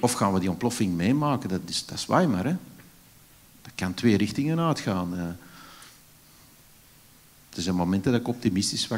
[0.00, 1.48] Of gaan we die ontploffing meemaken?
[1.48, 2.44] Dat is, dat is maar.
[2.44, 2.56] Hè?
[3.62, 5.36] Dat kan twee richtingen uitgaan.
[7.54, 7.60] Eh.
[7.60, 8.88] Er zijn momenten dat ik optimistisch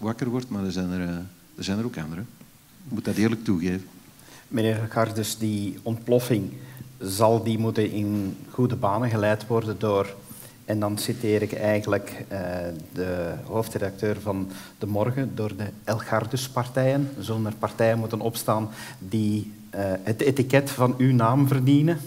[0.00, 1.14] wakker word, maar er zijn er, eh,
[1.56, 2.20] er, zijn er ook andere.
[2.20, 3.86] Ik moet dat eerlijk toegeven.
[4.48, 6.52] Meneer Gardes, die ontploffing,
[6.98, 10.14] zal die moeten in goede banen geleid worden door
[10.64, 12.38] en dan citeer ik eigenlijk uh,
[12.92, 17.10] de hoofdredacteur van De Morgen door de Elgardus-partijen.
[17.18, 21.98] Zullen er partijen moeten opstaan die uh, het etiket van uw naam verdienen?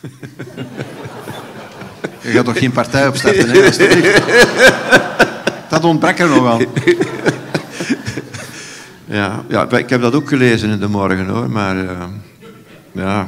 [2.26, 3.70] Je gaat toch geen partij opstarten, hè?
[5.68, 6.60] Dat ontbrak er nog wel.
[9.04, 11.50] Ja, ja, ik heb dat ook gelezen in De Morgen, hoor.
[11.50, 11.90] Maar uh,
[12.92, 13.26] ja...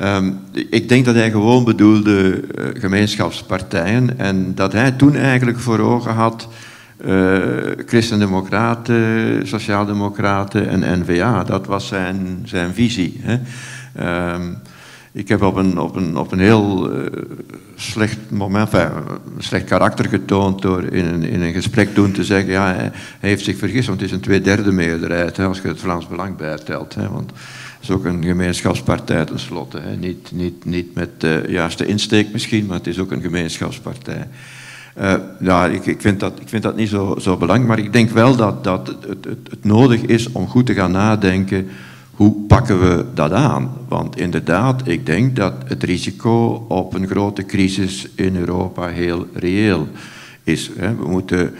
[0.00, 5.78] Um, ik denk dat hij gewoon bedoelde uh, gemeenschapspartijen en dat hij toen eigenlijk voor
[5.78, 6.48] ogen had
[7.06, 7.38] uh,
[7.86, 11.44] Christendemocraten, Sociaaldemocraten en N-VA.
[11.44, 13.20] Dat was zijn, zijn visie.
[13.22, 13.38] Hè.
[14.34, 14.58] Um,
[15.12, 17.06] ik heb op een, op een, op een heel uh,
[17.74, 18.90] slecht moment, enfin,
[19.38, 23.44] slecht karakter getoond door in een, in een gesprek toen te zeggen, ja, hij, heeft
[23.44, 26.94] zich vergist, want het is een tweederde meerderheid, hè, als je het Vlaams Belang bijtelt.
[26.94, 27.32] Hè, want
[27.80, 29.78] is ook een gemeenschapspartij tenslotte.
[29.78, 29.96] Hè.
[29.96, 34.28] Niet, niet, niet met de juiste insteek misschien, maar het is ook een gemeenschapspartij.
[35.00, 37.92] Uh, ja, ik, ik, vind dat, ik vind dat niet zo, zo belangrijk, maar ik
[37.92, 41.68] denk wel dat, dat het, het, het nodig is om goed te gaan nadenken
[42.20, 43.70] hoe pakken we dat aan?
[43.88, 49.88] Want inderdaad, ik denk dat het risico op een grote crisis in Europa heel reëel
[50.44, 50.70] is.
[50.76, 51.54] We moeten,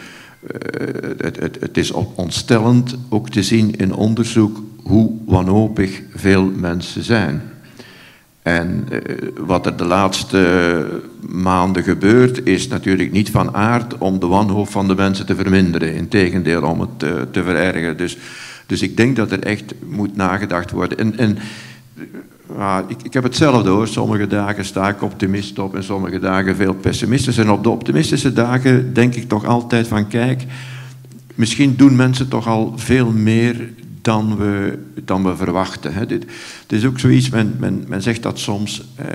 [0.47, 1.21] eh,
[1.61, 7.43] het, is ontstellend ook te zien in onderzoek hoe wanhopig veel mensen zijn.
[8.43, 9.01] En eh,
[9.37, 10.87] wat er de laatste
[11.29, 15.95] maanden gebeurt, is natuurlijk niet van aard om de wanhoop van de mensen te verminderen.
[15.95, 17.97] Integendeel, om het te, te verergeren.
[17.97, 18.19] Dus,
[18.71, 21.19] dus ik denk dat er echt moet nagedacht worden.
[21.19, 21.39] En,
[22.89, 23.89] ik, ik, heb hetzelfde hoor.
[23.89, 27.39] Sommige dagen sta ik optimist op en sommige dagen veel pessimistisch.
[27.39, 30.45] En op de optimistische dagen denk ik toch altijd van kijk,
[31.35, 35.95] misschien doen mensen toch al veel meer dan we, dan we verwachten.
[35.95, 36.07] Hè.
[36.07, 36.23] Dit,
[36.63, 39.07] het is ook zoiets, men, men, men zegt dat soms, eh,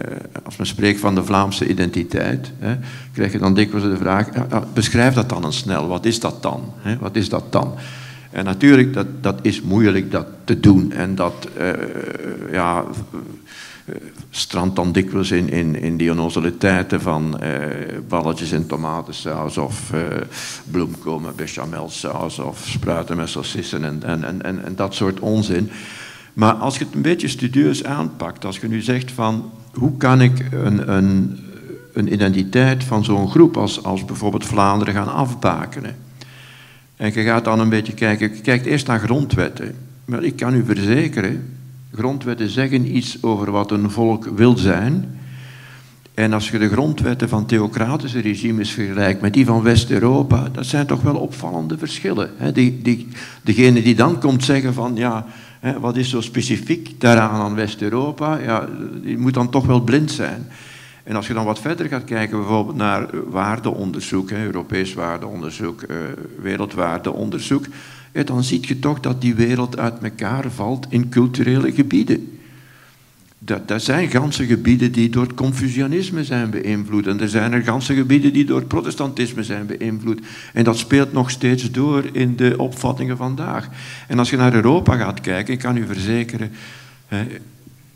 [0.44, 2.76] als men spreekt van de Vlaamse identiteit, hè,
[3.14, 4.30] krijg je dan dikwijls de vraag,
[4.74, 6.74] beschrijf dat dan eens snel, wat is dat dan?
[6.78, 6.98] Hè?
[6.98, 7.74] Wat is dat dan?
[8.36, 10.92] En natuurlijk, dat, dat is moeilijk dat te doen.
[10.92, 11.70] En dat, uh,
[12.52, 12.84] ja,
[13.86, 13.96] uh,
[14.30, 17.50] strandt dan dikwijls in, in, in die onnozeliteiten van uh,
[18.08, 20.02] balletjes in tomatensaus of uh,
[20.72, 25.70] bloemkool bechamelsaus of spruiten met saucissen en, en, en, en dat soort onzin.
[26.34, 30.22] Maar als je het een beetje studieus aanpakt, als je nu zegt van hoe kan
[30.22, 31.40] ik een, een,
[31.94, 36.05] een identiteit van zo'n groep als, als bijvoorbeeld Vlaanderen gaan afbakenen.
[36.98, 39.76] En je gaat dan een beetje kijken, je kijkt eerst naar grondwetten.
[40.06, 41.58] Maar ik kan u verzekeren,
[41.94, 45.20] grondwetten zeggen iets over wat een volk wil zijn.
[46.14, 50.86] En als je de grondwetten van theocratische regimes vergelijkt met die van West-Europa, dat zijn
[50.86, 52.30] toch wel opvallende verschillen.
[52.54, 53.08] Die, die,
[53.42, 55.26] degene die dan komt zeggen van, ja,
[55.80, 58.68] wat is zo specifiek daaraan aan West-Europa, ja,
[59.04, 60.48] die moet dan toch wel blind zijn.
[61.06, 65.98] En als je dan wat verder gaat kijken, bijvoorbeeld naar waardeonderzoek, Europees waardeonderzoek, eh,
[66.42, 67.66] wereldwaardeonderzoek,
[68.26, 72.38] dan zie je toch dat die wereld uit elkaar valt in culturele gebieden.
[73.40, 77.08] Dat, dat zijn ganse gebieden die door het Confucianisme zijn beïnvloed.
[77.08, 80.22] En er zijn er ganse gebieden die door het protestantisme zijn beïnvloed.
[80.54, 83.70] En dat speelt nog steeds door in de opvattingen vandaag.
[84.08, 86.52] En als je naar Europa gaat kijken, ik kan u verzekeren,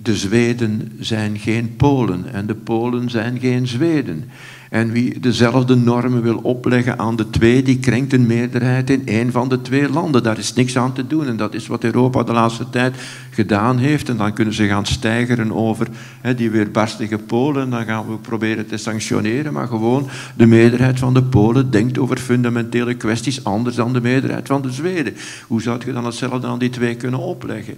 [0.02, 4.30] de Zweden zijn geen Polen en de Polen zijn geen Zweden.
[4.70, 9.32] En wie dezelfde normen wil opleggen aan de twee, die krenkt een meerderheid in één
[9.32, 10.24] van de twee landen.
[10.24, 11.28] Daar is niks aan te doen.
[11.28, 12.96] En dat is wat Europa de laatste tijd
[13.30, 14.10] gedaan heeft.
[14.10, 15.88] En dan kunnen ze gaan stijgeren over
[16.36, 17.70] die weerbarstige Polen.
[17.70, 19.54] Dan gaan we proberen te sanctioneren.
[19.54, 24.48] Maar gewoon de meerderheid van de Polen denkt over fundamentele kwesties anders dan de meerderheid
[24.48, 25.14] van de Zweden.
[25.48, 27.78] Hoe zou je dan hetzelfde aan die twee kunnen opleggen?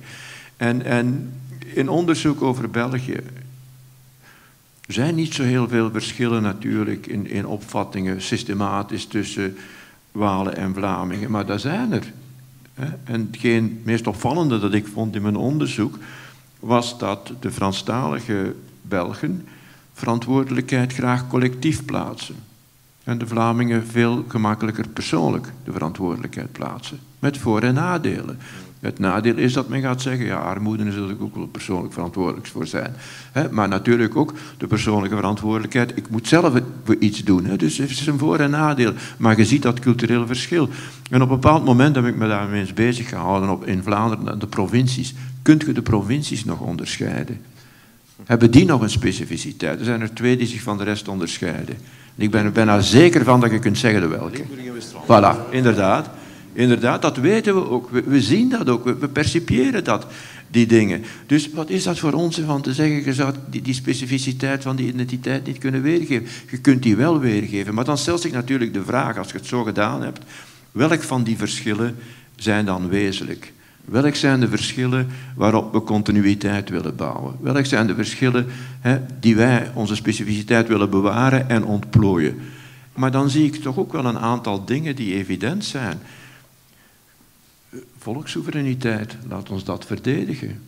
[0.58, 1.30] En, en
[1.74, 3.20] in onderzoek over België
[4.88, 9.58] zijn niet zo heel veel verschillen natuurlijk in, in opvattingen systematisch tussen
[10.12, 12.14] Walen en Vlamingen, maar daar zijn er.
[13.04, 15.98] En hetgeen meest opvallende dat ik vond in mijn onderzoek
[16.60, 19.48] was dat de Franstalige Belgen
[19.94, 22.36] verantwoordelijkheid graag collectief plaatsen.
[23.04, 27.00] en de Vlamingen veel gemakkelijker persoonlijk de verantwoordelijkheid plaatsen.
[27.20, 28.40] Met voor- en nadelen.
[28.82, 32.48] Het nadeel is dat men gaat zeggen, ja, armoede is er ook wel persoonlijk verantwoordelijk
[32.48, 32.96] voor zijn.
[33.52, 35.98] maar natuurlijk ook de persoonlijke verantwoordelijkheid.
[35.98, 36.54] Ik moet zelf
[37.00, 37.58] iets doen.
[37.58, 38.94] Dus het is een voor- en nadeel.
[39.18, 40.70] Maar je ziet dat cultureel verschil.
[41.10, 44.40] En op een bepaald moment heb ik me daarmee eens bezig gehouden op, in Vlaanderen,
[44.40, 45.14] de provincies.
[45.42, 47.42] Kunt je de provincies nog onderscheiden?
[48.26, 49.80] Hebben die nog een specificiteit?
[49.80, 51.76] Er zijn er twee die zich van de rest onderscheiden.
[52.16, 54.44] ik ben er bijna zeker van dat je kunt zeggen de welke.
[55.04, 56.10] Voilà, inderdaad.
[56.54, 57.90] Inderdaad, dat weten we ook.
[57.90, 58.84] We, zien dat ook.
[58.84, 60.06] We, percipiëren dat,
[60.48, 61.04] die dingen.
[61.26, 64.76] Dus wat is dat voor ons van te zeggen, je zou die, die, specificiteit van
[64.76, 66.28] die identiteit niet kunnen weergeven.
[66.50, 67.74] Je kunt die wel weergeven.
[67.74, 70.24] Maar dan stelt zich natuurlijk de vraag, als je het zo gedaan hebt,
[70.72, 71.96] welk van die verschillen
[72.36, 73.54] zijn dan wezenlijk?
[73.86, 77.36] Welk zijn de verschillen waarop we continuïteit willen bouwen?
[77.42, 78.46] Welk zijn de verschillen
[78.80, 82.40] hè, die wij onze specificiteit willen bewaren en ontplooien?
[82.96, 86.00] Maar dan zie ik toch ook wel een aantal dingen die evident zijn
[88.02, 90.62] volkssoevereiniteit, laat ons dat verdedigen.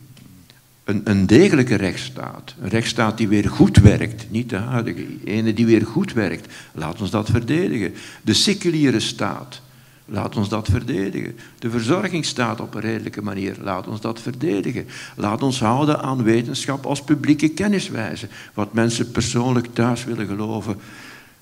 [0.84, 5.66] Een, een, degelijke rechtsstaat, een rechtsstaat die weer goed werkt, niet de huidige, ene die
[5.66, 7.94] weer goed werkt, laat ons dat verdedigen.
[8.22, 9.60] De seculiere staat,
[10.04, 11.36] laat ons dat verdedigen.
[11.58, 14.86] De verzorgingsstaat op een redelijke manier, laat ons dat verdedigen.
[15.16, 18.28] Laat ons houden aan wetenschap als publieke kenniswijze.
[18.54, 20.76] Wat mensen persoonlijk thuis willen geloven,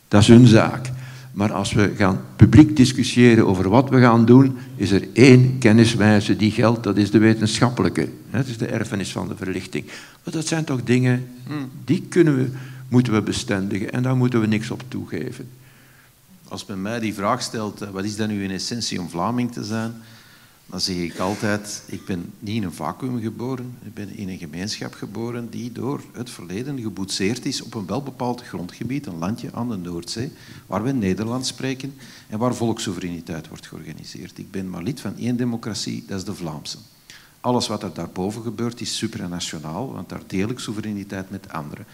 [0.09, 0.91] dat is hun zaak.
[1.33, 6.37] Maar als we gaan publiek discussiëren over wat we gaan doen, is er één kenniswijze
[6.37, 8.09] die geldt, dat is de wetenschappelijke.
[8.31, 9.87] Dat is de erfenis van de verlichting.
[10.25, 11.71] Maar dat zijn toch dingen, hmm.
[11.85, 12.49] die kunnen we,
[12.89, 15.49] moeten we bestendigen en daar moeten we niks op toegeven.
[16.49, 19.53] Als men mij die vraag stelt, eh, wat is dan nu in essentie om Vlaming
[19.53, 19.93] te zijn,
[20.73, 24.39] dan zeg ik altijd, ik ben niet in een vacuüm geboren, ik ben in een
[24.39, 29.69] gemeenschap geboren die door het verleden geboetseerd is op een welbepaald grondgebied, een landje aan
[29.69, 30.33] de Noordzee,
[30.67, 31.95] waar we Nederlands spreken
[32.29, 34.39] en waar volkssoevereiniteit wordt georganiseerd.
[34.39, 36.79] Ik ben maar lid van één democratie, dat is de Vlaamse.
[37.41, 41.87] Alles wat er daarboven gebeurt is supranationaal, want daar deel ik soevereiniteit met anderen.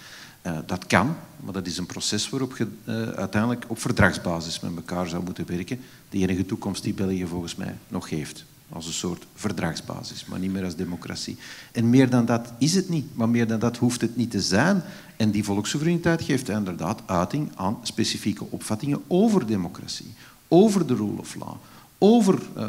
[0.46, 4.76] Uh, dat kan, maar dat is een proces waarop je uh, uiteindelijk op verdragsbasis met
[4.76, 5.80] elkaar zou moeten werken.
[6.10, 10.52] De enige toekomst die België volgens mij nog heeft als een soort verdragsbasis, maar niet
[10.52, 11.36] meer als democratie.
[11.72, 14.40] En meer dan dat is het niet, maar meer dan dat hoeft het niet te
[14.40, 14.82] zijn.
[15.16, 20.14] En die volkssoevereiniteit geeft inderdaad uiting aan specifieke opvattingen over democratie,
[20.48, 21.54] over de rule of law,
[21.98, 22.68] over uh,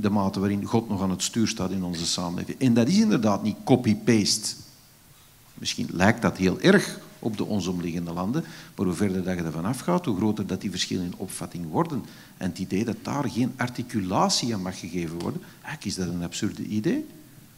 [0.00, 2.58] de mate waarin God nog aan het stuur staat in onze samenleving.
[2.58, 4.54] En dat is inderdaad niet copy-paste.
[5.54, 8.44] Misschien lijkt dat heel erg op de ons omliggende landen.
[8.76, 12.04] Maar hoe verder dat je ervan afgaat, hoe groter dat die verschillen in opvatting worden.
[12.36, 15.40] En het idee dat daar geen articulatie aan mag gegeven worden,
[15.82, 17.06] is dat een absurde idee.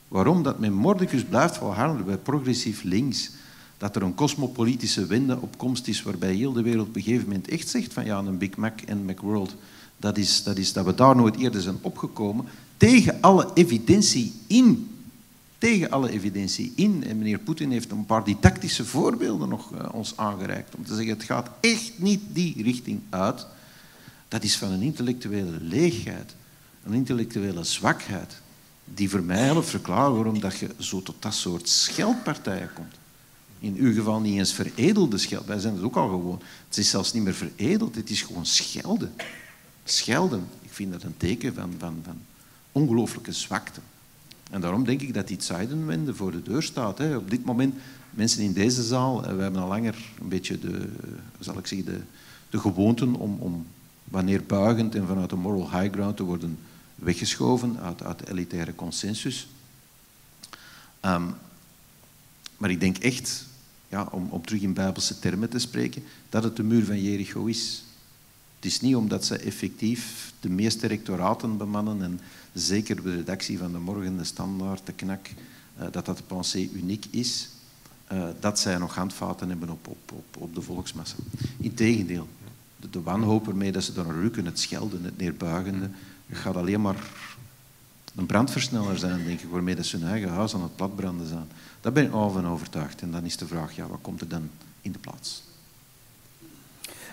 [0.08, 0.42] Waarom?
[0.42, 3.30] Dat men mordicus blijft volharden bij progressief links.
[3.78, 7.26] Dat er een cosmopolitische wende op komst is waarbij heel de wereld op een gegeven
[7.26, 9.54] moment echt zegt van ja, een Big Mac en Macworld,
[9.96, 12.44] dat is, dat is dat we daar nooit eerder zijn opgekomen,
[12.76, 14.91] tegen alle evidentie in
[15.62, 17.04] tegen alle evidentie in.
[17.06, 20.74] En meneer Poetin heeft een paar didactische voorbeelden nog uh, ons aangereikt.
[20.74, 23.46] Om te zeggen, het gaat echt niet die richting uit.
[24.28, 26.34] Dat is van een intellectuele leegheid.
[26.84, 28.40] Een intellectuele zwakheid.
[28.84, 32.94] Die voor mij verklaren waarom dat je zo tot dat soort scheldpartijen komt.
[33.58, 35.46] In uw geval niet eens veredelde scheld.
[35.46, 36.42] Wij zijn het ook al gewoon.
[36.68, 39.14] Het is zelfs niet meer veredeld, het is gewoon schelden.
[39.84, 42.18] Schelden, ik vind dat een teken van, van, van
[42.72, 43.80] ongelooflijke zwakte.
[44.52, 46.98] En daarom denk ik dat die Zeidenwende voor de deur staat.
[46.98, 47.16] Hè.
[47.16, 47.74] Op dit moment,
[48.10, 50.88] mensen in deze zaal, eh, we hebben al langer een beetje de,
[51.38, 52.00] zal ik zeggen, de,
[52.50, 53.66] de gewoonten om, om
[54.04, 56.58] wanneer buigend en vanuit de moral high ground te worden
[56.94, 59.48] weggeschoven uit, uit de elitaire consensus.
[61.00, 61.26] Ehm,
[62.56, 63.46] maar ik denk echt,
[63.88, 67.44] ja, om, om terug in bijbelse termen te spreken, dat het de muur van Jericho
[67.44, 67.84] is.
[68.56, 72.20] Het is niet omdat ze effectief de meeste rectoraten bemannen en
[72.52, 75.28] zeker de redactie van de Morgen, de Standaard, de Knak,
[75.80, 77.48] uh, dat dat pensée uniek is,
[78.12, 81.16] uh, dat zij nog handvaten hebben op, op, op, op de volksmassa.
[81.58, 82.28] Integendeel,
[82.76, 85.90] de, de wanhoop ermee dat ze dan rukken, het schelden, het neerbuigende,
[86.30, 86.96] gaat alleen maar
[88.14, 91.46] een brandversneller zijn, denk ik, waarmee dat ze hun eigen huis aan het platbranden zijn.
[91.80, 93.02] Daar ben ik al van overtuigd.
[93.02, 94.50] En dan is de vraag, ja, wat komt er dan
[94.80, 95.42] in de plaats?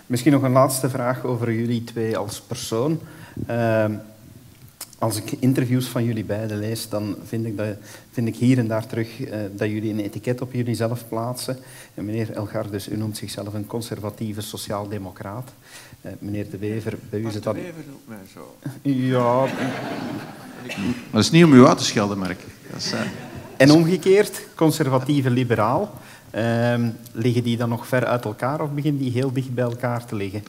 [0.06, 3.00] Misschien nog een laatste vraag over jullie twee als persoon.
[3.48, 3.84] Uh,
[5.00, 7.66] als ik interviews van jullie beiden lees, dan vind ik, dat,
[8.12, 11.58] vind ik hier en daar terug uh, dat jullie een etiket op jullie zelf plaatsen.
[11.94, 15.52] En meneer Elgardus, u noemt zichzelf een conservatieve sociaaldemocraat.
[16.02, 17.54] Uh, meneer De Wever, bij u is het dan...
[17.54, 18.56] De Wever noemt mij zo.
[18.82, 19.44] Ja.
[20.66, 22.40] Maar dat is niet om u uit te schelden, Mark.
[22.76, 23.00] Is, uh...
[23.56, 25.94] En omgekeerd, conservatieve liberaal.
[26.30, 30.04] Ehm, liggen die dan nog ver uit elkaar of beginnen die heel dicht bij elkaar
[30.04, 30.42] te liggen?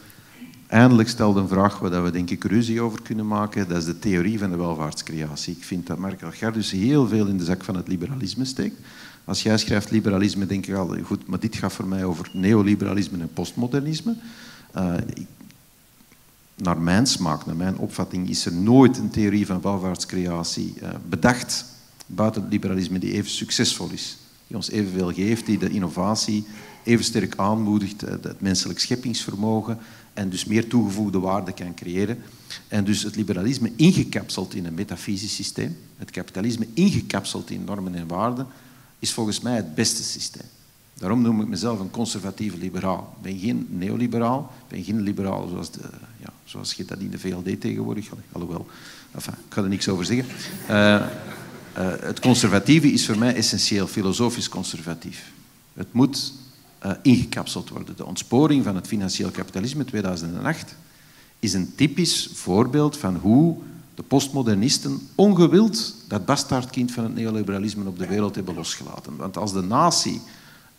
[0.72, 3.68] Eindelijk stelde een vraag waar we denk ik ruzie over kunnen maken.
[3.68, 5.56] Dat is de theorie van de welvaartscreatie.
[5.56, 8.76] Ik vind dat Mark Algardus heel veel in de zak van het liberalisme steekt.
[9.26, 13.20] Als jij schrijft liberalisme, denk ik al, goed, maar dit gaat voor mij over neoliberalisme
[13.20, 14.16] en postmodernisme.
[14.76, 14.94] Uh,
[16.56, 21.66] naar mijn smaak, naar mijn opvatting, is er nooit een theorie van welvaartscreatie uh, bedacht
[22.06, 24.18] buiten het liberalisme die even succesvol is.
[24.48, 26.46] Die ons evenveel geeft, die de innovatie
[26.84, 29.78] even sterk aanmoedigt, uh, het menselijk scheppingsvermogen
[30.22, 32.24] en dus meer toegevoegde waarde kan creëren.
[32.68, 38.08] En dus het liberalisme ingekapseld in een metafysisch systeem, het kapitalisme ingekapseld in normen en
[38.08, 38.48] waarden,
[39.00, 40.48] is volgens mij het beste systeem.
[40.94, 43.16] Daarom noem ik mezelf een conservatieve liberaal.
[43.18, 45.70] Ik ben geen neoliberaal, ik ben geen liberaal zoals,
[46.20, 48.10] ja, zoals je dat in de VLD tegenwoordig...
[48.32, 48.68] Alhoewel,
[49.12, 50.26] enfin, ik ga er niks over zeggen.
[50.70, 51.04] Uh, uh,
[52.00, 55.32] het conservatieve is voor mij essentieel, filosofisch conservatief.
[55.74, 56.34] Het moet
[56.86, 57.96] uh, ingekapseld worden.
[57.96, 60.76] De ontsporing van het financieel kapitalisme 2008
[61.40, 63.58] is een typisch voorbeeld van hoe
[63.96, 69.16] de postmodernisten ongewild dat bastaardkind van het neoliberalisme op de wereld hebben losgelaten.
[69.16, 70.22] Want als de natie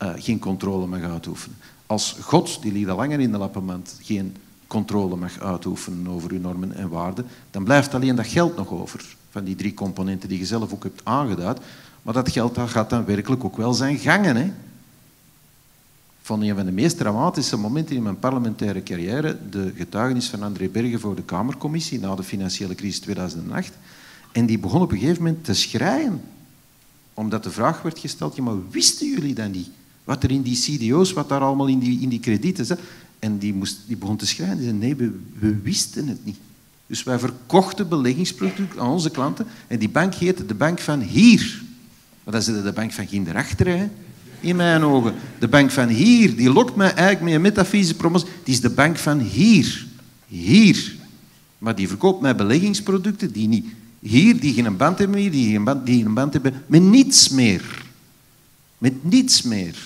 [0.03, 4.37] uh, geen controle mag uitoefenen, als God, die ligt al langer in de lappenmand, geen
[4.67, 9.17] controle mag uitoefenen over uw normen en waarden, dan blijft alleen dat geld nog over,
[9.31, 11.59] van die drie componenten die je zelf ook hebt aangeduid.
[12.03, 14.37] Maar dat geld dat gaat dan werkelijk ook wel zijn gangen.
[14.37, 14.53] Hè?
[16.25, 20.69] Van een van de meest dramatische momenten in mijn parlementaire carrière de getuigenis van André
[20.69, 23.73] Bergen voor de Kamercommissie na de financiële crisis 2008.
[24.33, 26.21] En die begon op een gegeven moment te schrijven.
[27.15, 29.69] Omdat de vraag werd gesteld, maar wisten jullie dat niet?
[30.05, 32.79] Wat er in die CDO's, wat daar allemaal in die, in die kredieten zat.
[33.19, 34.57] En die, moest, die begon te schrijven.
[34.57, 34.97] Die zei, nee,
[35.39, 36.39] we, wisten het niet.
[36.87, 39.47] Dus wij verkochten beleggingsproducten aan onze klanten.
[39.67, 41.63] En die bank heette de bank van hier.
[42.25, 43.91] Maar dan zit de bank van Ginder achter,
[44.43, 45.15] in mijn ogen.
[45.39, 48.29] De bank van hier, die lokt mij eigenlijk met een metafysische promotie.
[48.45, 49.87] Die is de bank van hier.
[50.27, 50.95] Hier.
[51.59, 53.67] Maar die verkoopt mij beleggingsproducten die niet
[54.01, 57.29] hier, die geen band hebben hier, die geen band, die geen band hebben met niets
[57.29, 57.85] meer.
[58.79, 59.77] Met niets meer.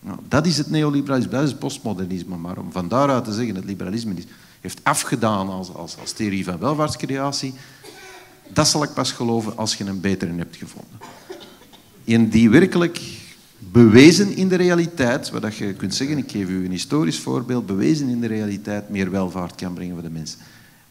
[0.00, 2.36] Nou, dat is het neoliberalisme, dat is het postmodernisme.
[2.36, 4.24] Maar om van daaruit te zeggen dat het liberalisme is,
[4.60, 7.54] heeft afgedaan als, als, als theorie van welvaartscreatie,
[8.52, 10.98] dat zal ik pas geloven als je een betere hebt gevonden.
[12.04, 13.00] En die werkelijk
[13.72, 18.08] bewezen in de realiteit, wat je kunt zeggen, ik geef u een historisch voorbeeld, bewezen
[18.08, 20.38] in de realiteit meer welvaart kan brengen voor de mensen.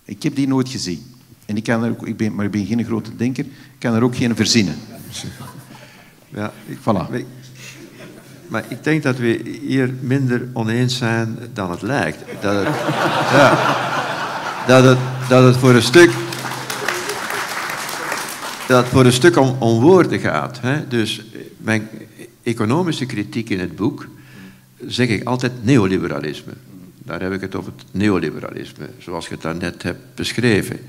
[0.05, 1.05] Ik heb die nooit gezien.
[1.45, 3.93] En ik kan er ook, ik ben, maar ik ben geen grote denker, ik kan
[3.93, 4.75] er ook geen verzinnen.
[6.29, 7.25] Ja, ik, voilà.
[8.47, 12.23] Maar ik denk dat we hier minder oneens zijn dan het lijkt.
[12.41, 12.75] Dat het,
[13.37, 13.77] ja,
[14.67, 14.97] dat het,
[15.29, 16.11] dat het voor een stuk
[18.69, 20.59] dat het voor een stuk om, om woorden gaat.
[20.61, 20.87] Hè?
[20.87, 21.21] Dus
[21.57, 21.89] mijn
[22.43, 24.07] economische kritiek in het boek
[24.85, 26.53] zeg ik altijd neoliberalisme.
[26.97, 30.79] Daar heb ik het over het neoliberalisme, zoals je het daarnet hebt beschreven.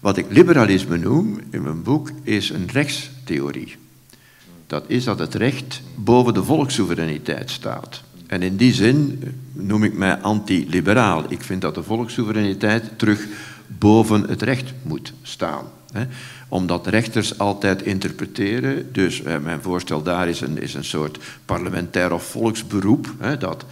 [0.00, 3.76] Wat ik liberalisme noem in mijn boek is een rechtstheorie.
[4.66, 8.02] Dat is dat het recht boven de volkssoevereiniteit staat.
[8.26, 9.22] En in die zin
[9.52, 11.24] noem ik mij anti-liberaal.
[11.28, 13.26] Ik vind dat de volkssoevereiniteit terug
[13.66, 15.64] boven het recht moet staan
[16.48, 18.92] omdat rechters altijd interpreteren.
[18.92, 23.14] Dus eh, mijn voorstel daar is een, is een soort parlementair of volksberoep.
[23.18, 23.64] Hè, dat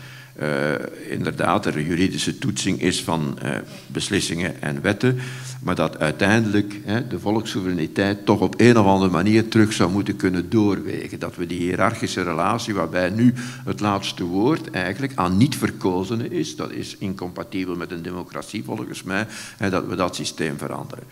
[1.08, 3.50] inderdaad er een juridische toetsing is van uh,
[3.86, 5.18] beslissingen en wetten.
[5.62, 10.50] Maar dat uiteindelijk de volkssoevereiniteit toch op een of andere manier terug zou moeten kunnen
[10.50, 11.18] doorwegen.
[11.18, 16.56] Dat we die hiërarchische relatie, waarbij nu het laatste woord eigenlijk aan niet verkozenen is,
[16.56, 19.26] dat is incompatibel met een democratie volgens mij,
[19.70, 21.04] dat we dat systeem veranderen.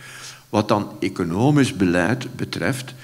[0.48, 2.94] Wat dan economisch beleid betreft,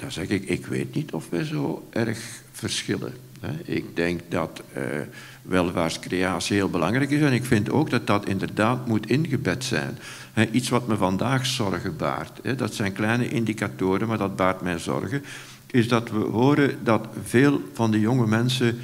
[0.00, 2.18] dan zeg ik, ik weet niet of wij zo erg
[2.52, 3.12] verschillen.
[3.64, 4.82] Ik denk dat uh,
[5.42, 9.98] welvaartscreatie heel belangrijk is en ik vind ook dat dat inderdaad moet ingebed zijn.
[10.52, 15.22] Iets wat me vandaag zorgen baart, dat zijn kleine indicatoren, maar dat baart mij zorgen,
[15.66, 18.78] is dat we horen dat veel van de jonge mensen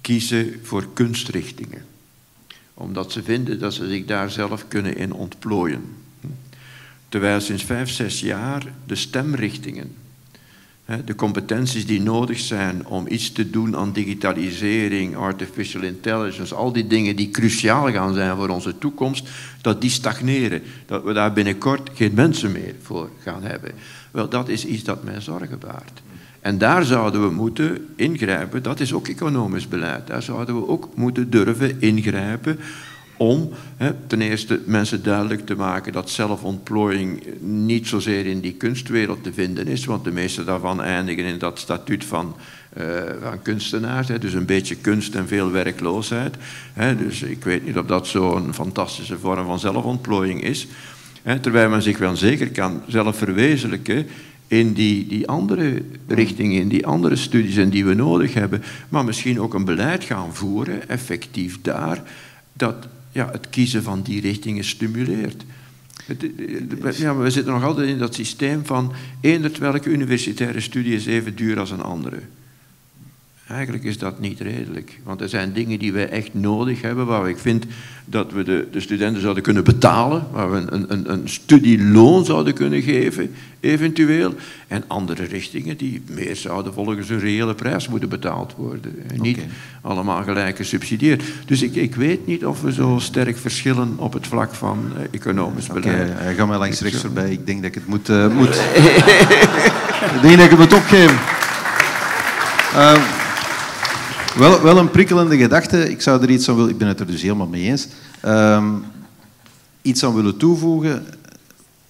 [0.00, 1.84] kiezen voor kunstrichtingen.
[2.74, 5.82] Omdat ze vinden dat ze zich daar zelf kunnen in ontplooien.
[7.08, 9.94] Terwijl sinds vijf, zes jaar de stemrichtingen,
[11.04, 16.86] de competenties die nodig zijn om iets te doen aan digitalisering, artificial intelligence, al die
[16.86, 19.28] dingen die cruciaal gaan zijn voor onze toekomst,
[19.60, 20.62] dat die stagneren.
[20.86, 23.72] Dat we daar binnenkort geen mensen meer voor gaan hebben.
[24.10, 26.02] Wel, dat is iets dat mij zorgen baart.
[26.40, 30.06] En daar zouden we moeten ingrijpen, dat is ook economisch beleid.
[30.06, 32.58] Daar zouden we ook moeten durven ingrijpen
[33.20, 39.22] om hè, ten eerste mensen duidelijk te maken dat zelfontplooiing niet zozeer in die kunstwereld
[39.22, 42.36] te vinden is, want de meeste daarvan eindigen in dat statuut van,
[42.78, 42.84] uh,
[43.22, 46.36] van kunstenaars, hè, dus een beetje kunst en veel werkloosheid.
[46.72, 50.66] Hè, dus ik weet niet of dat zo'n fantastische vorm van zelfontplooiing is.
[51.40, 54.06] Terwijl men zich wel zeker kan zelf verwezenlijken
[54.46, 59.04] in die, die andere richtingen, in die andere studies en die we nodig hebben, maar
[59.04, 62.02] misschien ook een beleid gaan voeren, effectief daar,
[62.52, 65.44] dat ja, het kiezen van die richtingen stimuleert.
[66.96, 71.36] ja, we zitten nog altijd in dat systeem van eender welke universitaire studie is even
[71.36, 72.20] duur als een andere.
[73.50, 74.98] Eigenlijk is dat niet redelijk.
[75.02, 77.64] Want er zijn dingen die wij echt nodig hebben, waar ik vind
[78.04, 82.54] dat we de, de studenten zouden kunnen betalen, waar we een, een, een studieloon zouden
[82.54, 84.34] kunnen geven, eventueel.
[84.68, 88.94] En andere richtingen die meer zouden volgens een reële prijs moeten betaald worden.
[89.10, 89.38] En niet
[89.80, 91.22] allemaal gelijk gesubsidieerd.
[91.46, 95.02] Dus ik, ik weet niet of we zo sterk verschillen op het vlak van uh,
[95.10, 96.10] economisch beleid.
[96.10, 97.30] Oké, ga maar langs rechts voorbij.
[97.30, 98.08] Ik denk dat ik het moet...
[98.08, 98.54] Uh, moet...
[100.14, 101.18] ik denk dat ik het moet opgeven.
[104.40, 105.90] Wel, een prikkelende gedachte.
[105.90, 106.70] Ik zou er iets aan willen...
[106.70, 107.88] Ik ben het er dus helemaal mee eens.
[108.24, 108.84] Um,
[109.82, 111.06] iets aan willen toevoegen.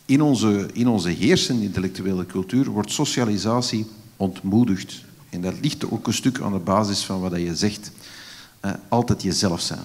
[0.07, 3.87] In onze, in onze heersende intellectuele cultuur wordt socialisatie
[4.17, 5.05] ontmoedigd.
[5.29, 7.91] En dat ligt ook een stuk aan de basis van wat je zegt.
[8.65, 9.85] Uh, altijd jezelf zijn.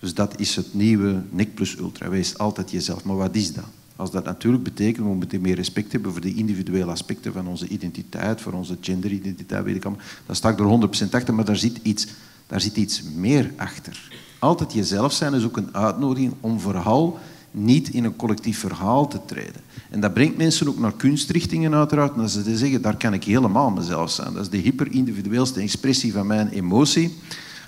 [0.00, 2.08] Dus dat is het nieuwe NIC plus ultra.
[2.08, 3.04] Wees altijd jezelf.
[3.04, 3.64] Maar wat is dat?
[4.00, 7.68] Als dat natuurlijk betekent, we moeten meer respect hebben voor de individuele aspecten van onze
[7.68, 10.04] identiteit, voor onze genderidentiteit, weet ik allemaal.
[10.26, 12.06] Dat sta ik er 100% achter, maar daar zit, iets,
[12.46, 14.10] daar zit iets meer achter.
[14.38, 17.18] Altijd jezelf zijn is ook een uitnodiging om vooral
[17.50, 19.60] niet in een collectief verhaal te treden.
[19.90, 23.70] En dat brengt mensen ook naar kunstrichtingen uiteraard, dat ze zeggen, daar kan ik helemaal
[23.70, 24.32] mezelf zijn.
[24.32, 27.16] Dat is de hyperindividueelste expressie van mijn emotie.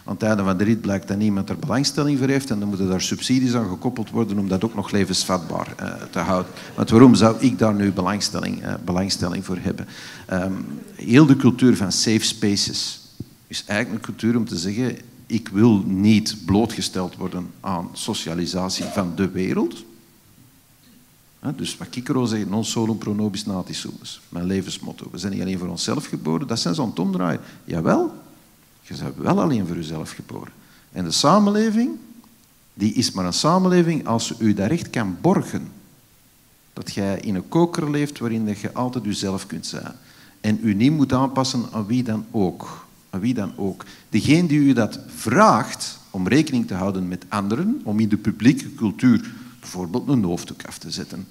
[0.05, 2.89] Het einde van de rit blijkt dat niemand er belangstelling voor heeft en dan moeten
[2.89, 6.53] daar subsidies aan gekoppeld worden om dat ook nog levensvatbaar uh, te houden.
[6.75, 9.87] Want waarom zou ik daar nu belangstelling, uh, belangstelling voor hebben?
[10.33, 13.01] Um, heel de cultuur van safe spaces
[13.47, 14.97] is eigenlijk een cultuur om te zeggen
[15.27, 19.85] ik wil niet blootgesteld worden aan socialisatie van de wereld.
[21.57, 24.21] Dus wat Kikero zegt, non solum pro nobis natis sumus.
[24.29, 25.09] Mijn levensmotto.
[25.11, 27.41] We zijn niet alleen voor onszelf geboren, dat zijn ze aan het omdraaien.
[27.65, 28.22] Jawel,
[28.83, 30.53] je bent wel alleen voor jezelf geboren.
[30.93, 31.91] En de samenleving,
[32.75, 35.69] die is maar een samenleving als ze u daar echt kan borgen.
[36.73, 39.95] Dat jij in een koker leeft waarin je altijd jezelf kunt zijn.
[40.41, 42.87] En u niet moet aanpassen aan wie dan ook.
[43.11, 43.85] Aan wie dan ook.
[44.09, 48.75] Degene die u dat vraagt om rekening te houden met anderen, om in de publieke
[48.75, 49.31] cultuur
[49.61, 51.27] bijvoorbeeld een hoofddoek af te zetten,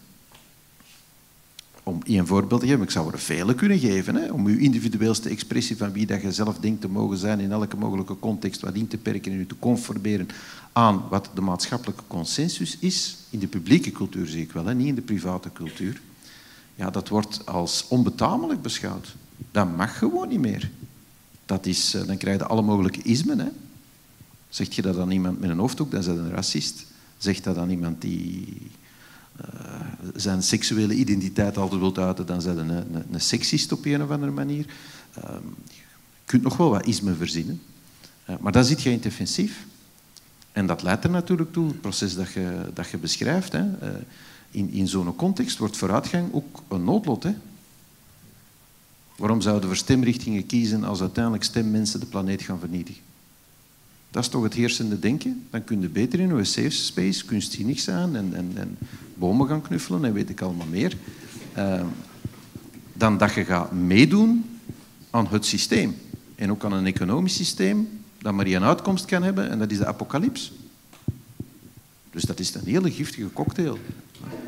[1.84, 5.29] om één voorbeeld te geven, ik zou er vele kunnen geven, hè, om uw individueelste
[5.29, 8.73] expressie van wie dat je zelf denkt te mogen zijn in elke mogelijke context wat
[8.73, 10.27] in te perken en u te conformeren
[10.71, 14.88] aan wat de maatschappelijke consensus is, in de publieke cultuur zie ik wel, hè, niet
[14.88, 16.01] in de private cultuur,
[16.75, 19.15] ja, dat wordt als onbetamelijk beschouwd.
[19.51, 20.69] Dat mag gewoon niet meer.
[21.45, 23.39] Dat is, eh, dan krijg je alle mogelijke ismen.
[23.39, 23.47] Hè.
[24.49, 26.86] Zegt je dat aan iemand met een hoofddoek, dan is dat een racist.
[27.17, 28.57] Zegt dat aan iemand die
[30.15, 34.09] zijn seksuele identiteit altijd wilt uiten, dan zijn een, een, een seksist op een of
[34.09, 34.65] andere manier.
[35.17, 35.23] Uh,
[35.67, 35.82] je
[36.25, 37.61] kunt nog wel wat isme verzinnen,
[38.29, 39.65] uh, maar dan zit je in defensief.
[40.51, 43.51] En dat leidt er natuurlijk toe, het proces dat je, dat je beschrijft.
[43.51, 43.65] Hè.
[44.51, 47.23] in in zo'n context wordt vooruitgang ook een noodlot.
[47.23, 47.34] Hè.
[49.15, 53.11] Waarom zouden we stemrichtingen kiezen als uiteindelijk stemmensen de planeet gaan vernietigen?
[54.12, 55.43] Dat is toch het heersende denken?
[55.49, 58.78] Dan kun je beter in een safe space kunstzinnig zijn en, en, en
[59.16, 60.97] bomen gaan knuffelen en weet ik allemaal meer.
[61.57, 61.84] Uh,
[62.93, 64.45] dan dat je gaat meedoen
[65.09, 65.95] aan het systeem.
[66.36, 67.89] En ook aan een economisch systeem
[68.22, 70.51] dat maar één uitkomst kan hebben en dat is de apocalyps.
[72.12, 73.80] Dus dat is een hele giftige cocktail.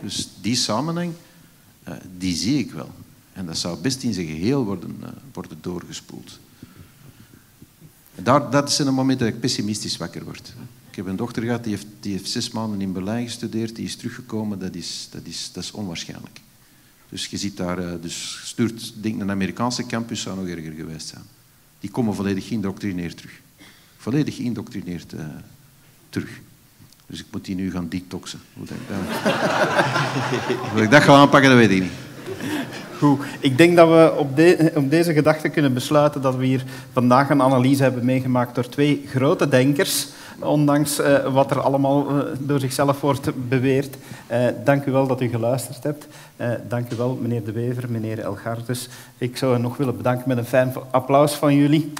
[0.02, 1.14] Dus die samenhang,
[1.88, 2.92] uh, die zie ik wel.
[3.34, 6.40] En dat zou best in zijn geheel worden, uh, worden doorgespoeld.
[8.16, 10.54] Daar, dat is een moment dat ik pessimistisch wakker word.
[10.90, 13.86] Ik heb een dochter gehad, die heeft, die heeft zes maanden in Berlijn gestudeerd, die
[13.86, 16.40] is teruggekomen, dat is, dat is, dat is onwaarschijnlijk.
[17.10, 21.08] Dus je ziet daar, eh, dus stuurt, denk een Amerikaanse campus zou nog erger geweest
[21.08, 21.24] zijn.
[21.80, 23.42] Die komen volledig geïndoctrineerd terug.
[23.98, 25.26] Volledig geïndoctrineerd uh,
[26.10, 26.40] terug.
[27.06, 28.40] Dus ik moet die nu gaan detoxen.
[28.54, 28.78] Hoe, dat,
[30.72, 31.92] Hoe ik dat ga aanpakken, dat weet ik niet.
[32.98, 33.20] Goed.
[33.40, 34.30] Ik denk dat we op,
[34.76, 36.64] op, deze gedachte kunnen besluiten dat we hier
[36.94, 40.08] vandaag een analyse hebben meegemaakt door twee grote denkers,
[40.40, 43.96] ondanks uh, wat er allemaal uh, door zichzelf wordt beweerd.
[44.32, 46.08] Uh, dank u wel dat u geluisterd hebt.
[46.68, 48.90] dank u wel, meneer De Wever, meneer Elgardus.
[49.18, 51.94] Ik zou nog willen bedanken met een fijn applaus van jullie.